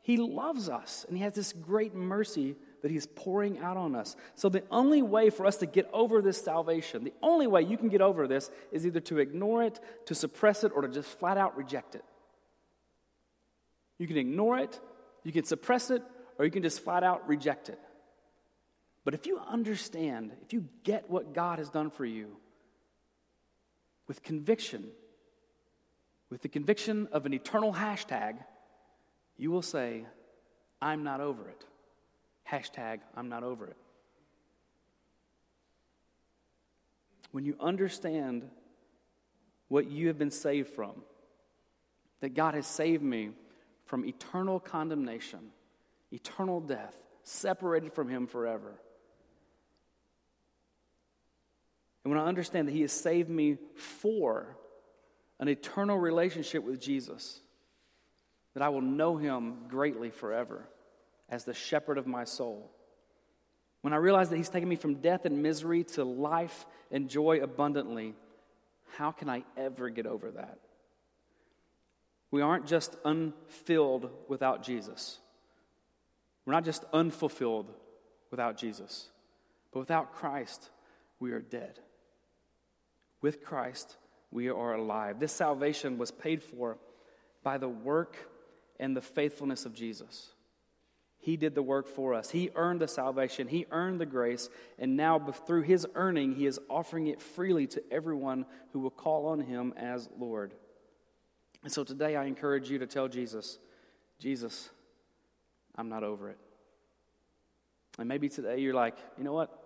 He 0.02 0.16
loves 0.16 0.68
us 0.68 1.04
and 1.08 1.16
He 1.16 1.22
has 1.22 1.34
this 1.34 1.52
great 1.52 1.94
mercy 1.94 2.56
that 2.82 2.90
He's 2.90 3.06
pouring 3.06 3.58
out 3.58 3.76
on 3.76 3.94
us. 3.94 4.16
So, 4.34 4.48
the 4.48 4.64
only 4.70 5.02
way 5.02 5.30
for 5.30 5.46
us 5.46 5.56
to 5.58 5.66
get 5.66 5.88
over 5.92 6.20
this 6.20 6.42
salvation, 6.42 7.04
the 7.04 7.14
only 7.22 7.46
way 7.46 7.62
you 7.62 7.78
can 7.78 7.88
get 7.88 8.00
over 8.00 8.26
this 8.26 8.50
is 8.70 8.84
either 8.84 9.00
to 9.00 9.18
ignore 9.18 9.62
it, 9.62 9.80
to 10.06 10.14
suppress 10.14 10.64
it, 10.64 10.72
or 10.74 10.82
to 10.82 10.88
just 10.88 11.08
flat 11.18 11.38
out 11.38 11.56
reject 11.56 11.94
it. 11.94 12.04
You 13.98 14.06
can 14.06 14.16
ignore 14.16 14.58
it, 14.58 14.78
you 15.22 15.32
can 15.32 15.44
suppress 15.44 15.90
it, 15.90 16.02
or 16.38 16.44
you 16.44 16.50
can 16.50 16.62
just 16.62 16.80
flat 16.80 17.04
out 17.04 17.28
reject 17.28 17.68
it. 17.68 17.78
But 19.04 19.14
if 19.14 19.26
you 19.26 19.40
understand, 19.48 20.32
if 20.42 20.52
you 20.52 20.68
get 20.84 21.08
what 21.10 21.34
God 21.34 21.58
has 21.58 21.70
done 21.70 21.90
for 21.90 22.04
you 22.04 22.36
with 24.08 24.22
conviction, 24.22 24.88
with 26.30 26.42
the 26.42 26.48
conviction 26.48 27.08
of 27.12 27.26
an 27.26 27.34
eternal 27.34 27.72
hashtag, 27.72 28.36
you 29.36 29.50
will 29.50 29.62
say, 29.62 30.04
I'm 30.80 31.04
not 31.04 31.20
over 31.20 31.48
it. 31.48 31.64
Hashtag, 32.50 33.00
I'm 33.16 33.28
not 33.28 33.44
over 33.44 33.66
it. 33.66 33.76
When 37.30 37.44
you 37.44 37.56
understand 37.58 38.48
what 39.68 39.90
you 39.90 40.08
have 40.08 40.18
been 40.18 40.30
saved 40.30 40.68
from, 40.68 41.02
that 42.20 42.34
God 42.34 42.54
has 42.54 42.66
saved 42.66 43.02
me 43.02 43.30
from 43.86 44.04
eternal 44.04 44.60
condemnation, 44.60 45.40
eternal 46.10 46.60
death, 46.60 46.96
separated 47.22 47.92
from 47.92 48.08
Him 48.08 48.26
forever. 48.26 48.74
And 52.04 52.12
when 52.12 52.20
I 52.20 52.26
understand 52.26 52.68
that 52.68 52.72
He 52.72 52.82
has 52.82 52.92
saved 52.92 53.30
me 53.30 53.56
for 53.76 54.56
an 55.40 55.48
eternal 55.48 55.98
relationship 55.98 56.64
with 56.64 56.80
Jesus, 56.80 57.40
that 58.54 58.62
I 58.62 58.68
will 58.68 58.82
know 58.82 59.16
Him 59.16 59.68
greatly 59.68 60.10
forever 60.10 60.68
as 61.28 61.44
the 61.44 61.54
shepherd 61.54 61.98
of 61.98 62.06
my 62.06 62.24
soul. 62.24 62.70
When 63.82 63.92
I 63.92 63.96
realize 63.96 64.30
that 64.30 64.36
He's 64.36 64.48
taken 64.48 64.68
me 64.68 64.76
from 64.76 64.96
death 64.96 65.24
and 65.24 65.42
misery 65.42 65.84
to 65.84 66.04
life 66.04 66.66
and 66.90 67.08
joy 67.08 67.40
abundantly, 67.42 68.14
how 68.96 69.10
can 69.10 69.28
I 69.28 69.44
ever 69.56 69.90
get 69.90 70.06
over 70.06 70.30
that? 70.32 70.58
We 72.30 72.42
aren't 72.42 72.66
just 72.66 72.96
unfilled 73.04 74.10
without 74.28 74.62
Jesus. 74.62 75.18
We're 76.44 76.54
not 76.54 76.64
just 76.64 76.84
unfulfilled 76.92 77.72
without 78.30 78.56
Jesus. 78.56 79.08
But 79.72 79.80
without 79.80 80.14
Christ, 80.14 80.70
we 81.20 81.32
are 81.32 81.40
dead. 81.40 81.78
With 83.20 83.44
Christ, 83.44 83.96
we 84.30 84.48
are 84.48 84.74
alive. 84.74 85.20
This 85.20 85.32
salvation 85.32 85.98
was 85.98 86.10
paid 86.10 86.42
for 86.42 86.78
by 87.42 87.58
the 87.58 87.68
work 87.68 88.16
and 88.80 88.96
the 88.96 89.02
faithfulness 89.02 89.64
of 89.66 89.74
Jesus. 89.74 90.30
He 91.22 91.36
did 91.36 91.54
the 91.54 91.62
work 91.62 91.86
for 91.86 92.14
us. 92.14 92.30
He 92.30 92.50
earned 92.56 92.80
the 92.80 92.88
salvation. 92.88 93.46
He 93.46 93.66
earned 93.70 94.00
the 94.00 94.06
grace. 94.06 94.50
And 94.76 94.96
now, 94.96 95.20
through 95.20 95.62
His 95.62 95.86
earning, 95.94 96.34
He 96.34 96.46
is 96.46 96.58
offering 96.68 97.06
it 97.06 97.22
freely 97.22 97.68
to 97.68 97.82
everyone 97.92 98.44
who 98.72 98.80
will 98.80 98.90
call 98.90 99.26
on 99.26 99.38
Him 99.38 99.72
as 99.76 100.08
Lord. 100.18 100.52
And 101.62 101.72
so 101.72 101.84
today, 101.84 102.16
I 102.16 102.24
encourage 102.24 102.68
you 102.68 102.80
to 102.80 102.88
tell 102.88 103.06
Jesus, 103.06 103.60
Jesus, 104.18 104.68
I'm 105.76 105.88
not 105.88 106.02
over 106.02 106.28
it. 106.28 106.38
And 108.00 108.08
maybe 108.08 108.28
today 108.28 108.58
you're 108.58 108.74
like, 108.74 108.96
you 109.16 109.22
know 109.22 109.32
what? 109.32 109.56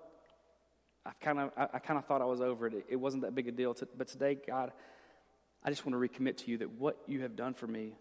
I 1.07 1.13
kind 1.23 1.39
of 1.39 1.53
I, 1.57 1.69
I 1.73 1.79
kind 1.79 1.99
of 1.99 2.05
thought 2.05 2.21
I 2.21 2.27
was 2.27 2.43
over 2.43 2.67
it. 2.67 2.75
it. 2.75 2.85
It 2.91 2.97
wasn't 2.97 3.23
that 3.23 3.35
big 3.35 3.49
a 3.49 3.53
deal. 3.53 3.75
But 3.97 4.09
today, 4.09 4.37
God, 4.47 4.73
I 5.65 5.71
just 5.71 5.87
want 5.87 5.95
to 5.95 6.07
recommit 6.07 6.37
to 6.45 6.51
you 6.51 6.59
that 6.59 6.73
what 6.73 6.99
you 7.07 7.23
have 7.23 7.35
done 7.35 7.55
for 7.55 7.67
me 7.67 7.97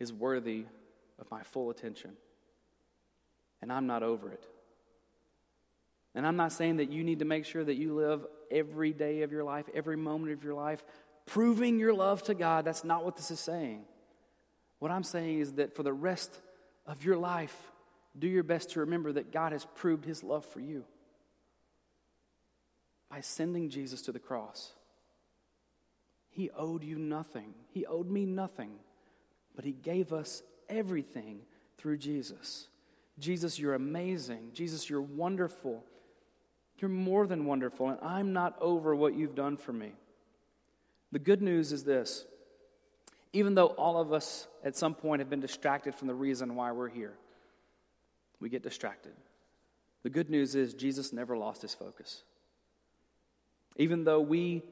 is 0.00 0.10
worthy 0.10 0.64
of 1.18 1.30
my 1.30 1.42
full 1.42 1.68
attention 1.68 2.12
and 3.62 3.72
I'm 3.72 3.86
not 3.86 4.02
over 4.02 4.30
it. 4.30 4.44
And 6.14 6.26
I'm 6.26 6.36
not 6.36 6.52
saying 6.52 6.76
that 6.76 6.92
you 6.92 7.04
need 7.04 7.20
to 7.20 7.24
make 7.24 7.46
sure 7.46 7.64
that 7.64 7.76
you 7.76 7.94
live 7.94 8.26
every 8.50 8.92
day 8.92 9.22
of 9.22 9.32
your 9.32 9.44
life, 9.44 9.64
every 9.72 9.96
moment 9.96 10.32
of 10.32 10.44
your 10.44 10.54
life, 10.54 10.84
proving 11.24 11.78
your 11.78 11.94
love 11.94 12.22
to 12.24 12.34
God. 12.34 12.66
That's 12.66 12.84
not 12.84 13.04
what 13.04 13.16
this 13.16 13.30
is 13.30 13.40
saying. 13.40 13.84
What 14.78 14.90
I'm 14.90 15.04
saying 15.04 15.38
is 15.38 15.52
that 15.54 15.74
for 15.74 15.82
the 15.82 15.92
rest 15.92 16.36
of 16.86 17.04
your 17.04 17.16
life, 17.16 17.56
do 18.18 18.28
your 18.28 18.42
best 18.42 18.70
to 18.70 18.80
remember 18.80 19.12
that 19.12 19.32
God 19.32 19.52
has 19.52 19.64
proved 19.76 20.04
his 20.04 20.22
love 20.22 20.44
for 20.44 20.60
you 20.60 20.84
by 23.08 23.20
sending 23.20 23.70
Jesus 23.70 24.02
to 24.02 24.12
the 24.12 24.18
cross. 24.18 24.72
He 26.30 26.50
owed 26.50 26.82
you 26.82 26.98
nothing, 26.98 27.54
He 27.70 27.86
owed 27.86 28.10
me 28.10 28.26
nothing, 28.26 28.72
but 29.54 29.64
He 29.64 29.72
gave 29.72 30.12
us 30.12 30.42
everything 30.68 31.40
through 31.78 31.98
Jesus. 31.98 32.68
Jesus, 33.18 33.58
you're 33.58 33.74
amazing. 33.74 34.50
Jesus, 34.52 34.88
you're 34.88 35.02
wonderful. 35.02 35.84
You're 36.78 36.88
more 36.88 37.26
than 37.26 37.44
wonderful, 37.44 37.90
and 37.90 37.98
I'm 38.02 38.32
not 38.32 38.56
over 38.60 38.94
what 38.94 39.14
you've 39.14 39.34
done 39.34 39.56
for 39.56 39.72
me. 39.72 39.92
The 41.12 41.18
good 41.18 41.42
news 41.42 41.72
is 41.72 41.84
this 41.84 42.24
even 43.32 43.54
though 43.54 43.68
all 43.68 44.00
of 44.00 44.12
us 44.12 44.46
at 44.62 44.76
some 44.76 44.94
point 44.94 45.20
have 45.20 45.30
been 45.30 45.40
distracted 45.40 45.94
from 45.94 46.08
the 46.08 46.14
reason 46.14 46.54
why 46.54 46.72
we're 46.72 46.88
here, 46.88 47.14
we 48.40 48.48
get 48.48 48.62
distracted. 48.62 49.12
The 50.02 50.10
good 50.10 50.28
news 50.28 50.54
is 50.54 50.74
Jesus 50.74 51.12
never 51.12 51.36
lost 51.36 51.62
his 51.62 51.74
focus. 51.74 52.24
Even 53.76 54.04
though 54.04 54.20
we 54.20 54.62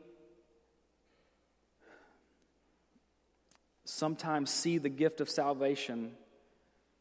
sometimes 3.85 4.51
see 4.51 4.77
the 4.79 4.89
gift 4.89 5.21
of 5.21 5.31
salvation 5.31 6.13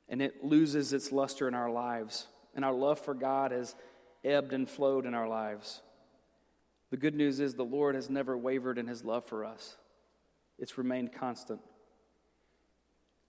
and 0.09 0.21
it 0.21 0.43
loses 0.43 0.91
its 0.91 1.11
luster 1.11 1.47
in 1.47 1.53
our 1.53 1.69
lives, 1.69 2.27
and 2.55 2.65
our 2.65 2.73
love 2.73 2.99
for 2.99 3.13
God 3.13 3.51
has 3.51 3.75
ebbed 4.23 4.53
and 4.53 4.67
flowed 4.67 5.05
in 5.05 5.13
our 5.13 5.27
lives. 5.27 5.81
The 6.89 6.97
good 6.97 7.15
news 7.15 7.39
is 7.39 7.53
the 7.53 7.63
Lord 7.63 7.95
has 7.95 8.09
never 8.09 8.35
wavered 8.37 8.77
in 8.77 8.87
his 8.87 9.03
love 9.03 9.25
for 9.25 9.45
us, 9.45 9.77
it's 10.57 10.77
remained 10.77 11.13
constant. 11.13 11.61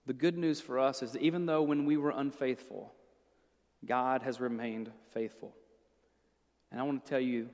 The 0.06 0.14
good 0.14 0.36
news 0.36 0.60
for 0.60 0.78
us 0.78 1.02
is 1.02 1.12
that 1.12 1.22
even 1.22 1.46
though 1.46 1.62
when 1.62 1.84
we 1.84 1.96
were 1.96 2.10
unfaithful, 2.10 2.92
God 3.84 4.22
has 4.22 4.40
remained 4.40 4.90
faithful. 5.12 5.54
And 6.72 6.80
I 6.80 6.84
want 6.84 7.04
to 7.04 7.08
tell 7.08 7.20
you 7.20 7.50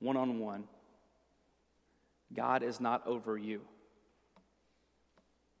one 0.00 0.16
on 0.16 0.38
one 0.38 0.64
God 2.34 2.62
is 2.62 2.80
not 2.80 3.06
over 3.06 3.38
you, 3.38 3.60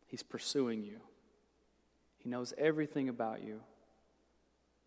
He's 0.06 0.22
pursuing 0.22 0.82
you. 0.84 1.00
He 2.18 2.28
knows 2.28 2.54
everything 2.56 3.08
about 3.08 3.42
you. 3.42 3.60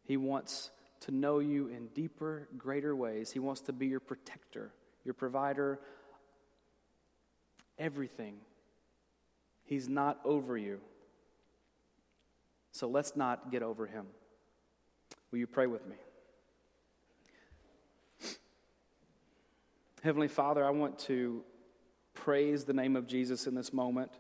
He 0.04 0.18
wants 0.18 0.72
to 1.02 1.12
know 1.12 1.40
you 1.40 1.68
in 1.68 1.88
deeper, 1.88 2.48
greater 2.58 2.96
ways. 2.96 3.32
He 3.32 3.40
wants 3.40 3.62
to 3.62 3.74
be 3.74 3.88
your 3.88 4.00
protector, 4.00 4.72
your 5.06 5.14
provider, 5.14 5.80
everything. 7.78 8.36
He's 9.64 9.88
not 9.88 10.20
over 10.26 10.58
you. 10.58 10.80
So 12.72 12.88
let's 12.88 13.16
not 13.16 13.52
get 13.52 13.62
over 13.62 13.88
him. 13.88 14.06
Will 15.32 15.40
you 15.40 15.48
pray 15.48 15.68
with 15.68 15.86
me? 15.88 15.96
Heavenly 20.02 20.30
Father, 20.30 20.66
I 20.66 20.70
want 20.70 20.98
to 21.00 21.44
praise 22.14 22.64
the 22.64 22.74
name 22.74 22.96
of 22.96 23.06
Jesus 23.06 23.48
in 23.48 23.54
this 23.54 23.74
moment 23.74 24.12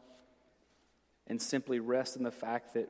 and 1.30 1.42
simply 1.42 1.80
rest 1.80 2.18
in 2.18 2.24
the 2.24 2.32
fact 2.32 2.74
that 2.74 2.90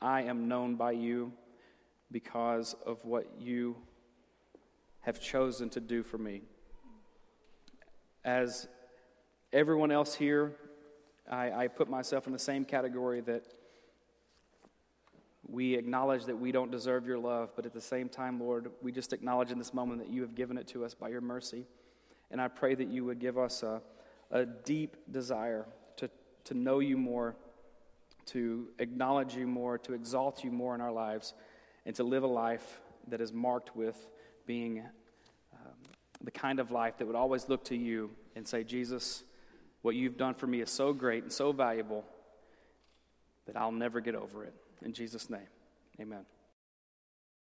I 0.00 0.22
am 0.22 0.48
known 0.48 0.76
by 0.76 0.92
you 0.92 1.32
because 2.10 2.74
of 2.84 3.04
what 3.04 3.26
you 3.38 3.76
have 5.00 5.20
chosen 5.20 5.68
to 5.70 5.80
do 5.80 6.02
for 6.02 6.18
me. 6.18 6.42
As 8.24 8.66
everyone 9.52 9.92
else 9.92 10.14
here, 10.14 10.56
I, 11.30 11.52
I 11.52 11.68
put 11.68 11.88
myself 11.88 12.26
in 12.26 12.32
the 12.32 12.38
same 12.38 12.64
category 12.64 13.20
that 13.22 13.44
we 15.48 15.74
acknowledge 15.74 16.24
that 16.24 16.36
we 16.36 16.50
don't 16.50 16.70
deserve 16.70 17.06
your 17.06 17.18
love, 17.18 17.50
but 17.54 17.66
at 17.66 17.72
the 17.72 17.80
same 17.80 18.08
time, 18.08 18.40
Lord, 18.40 18.70
we 18.82 18.90
just 18.90 19.12
acknowledge 19.12 19.52
in 19.52 19.58
this 19.58 19.72
moment 19.72 20.00
that 20.00 20.10
you 20.10 20.22
have 20.22 20.34
given 20.34 20.58
it 20.58 20.66
to 20.68 20.84
us 20.84 20.94
by 20.94 21.08
your 21.08 21.20
mercy. 21.20 21.66
And 22.30 22.40
I 22.40 22.48
pray 22.48 22.74
that 22.74 22.88
you 22.88 23.04
would 23.04 23.20
give 23.20 23.38
us 23.38 23.62
a, 23.62 23.80
a 24.32 24.44
deep 24.44 24.96
desire 25.10 25.66
to 26.46 26.54
know 26.54 26.80
you 26.80 26.96
more, 26.96 27.36
to 28.26 28.68
acknowledge 28.78 29.34
you 29.34 29.46
more, 29.46 29.78
to 29.78 29.92
exalt 29.92 30.42
you 30.42 30.50
more 30.50 30.74
in 30.74 30.80
our 30.80 30.92
lives, 30.92 31.34
and 31.84 31.94
to 31.96 32.02
live 32.02 32.22
a 32.22 32.28
life 32.28 32.80
that 33.08 33.20
is 33.20 33.32
marked 33.32 33.76
with 33.76 34.08
being 34.46 34.80
um, 35.52 35.74
the 36.22 36.30
kind 36.30 36.58
of 36.58 36.70
life 36.70 36.98
that 36.98 37.06
would 37.06 37.16
always 37.16 37.48
look 37.48 37.64
to 37.64 37.76
you 37.76 38.10
and 38.34 38.46
say, 38.46 38.64
Jesus, 38.64 39.24
what 39.82 39.94
you've 39.94 40.16
done 40.16 40.34
for 40.34 40.46
me 40.46 40.60
is 40.60 40.70
so 40.70 40.92
great 40.92 41.22
and 41.22 41.32
so 41.32 41.52
valuable 41.52 42.04
that 43.46 43.56
I'll 43.56 43.72
never 43.72 44.00
get 44.00 44.14
over 44.14 44.44
it. 44.44 44.54
In 44.82 44.92
Jesus' 44.92 45.30
name, 45.30 45.48
amen. 46.00 46.26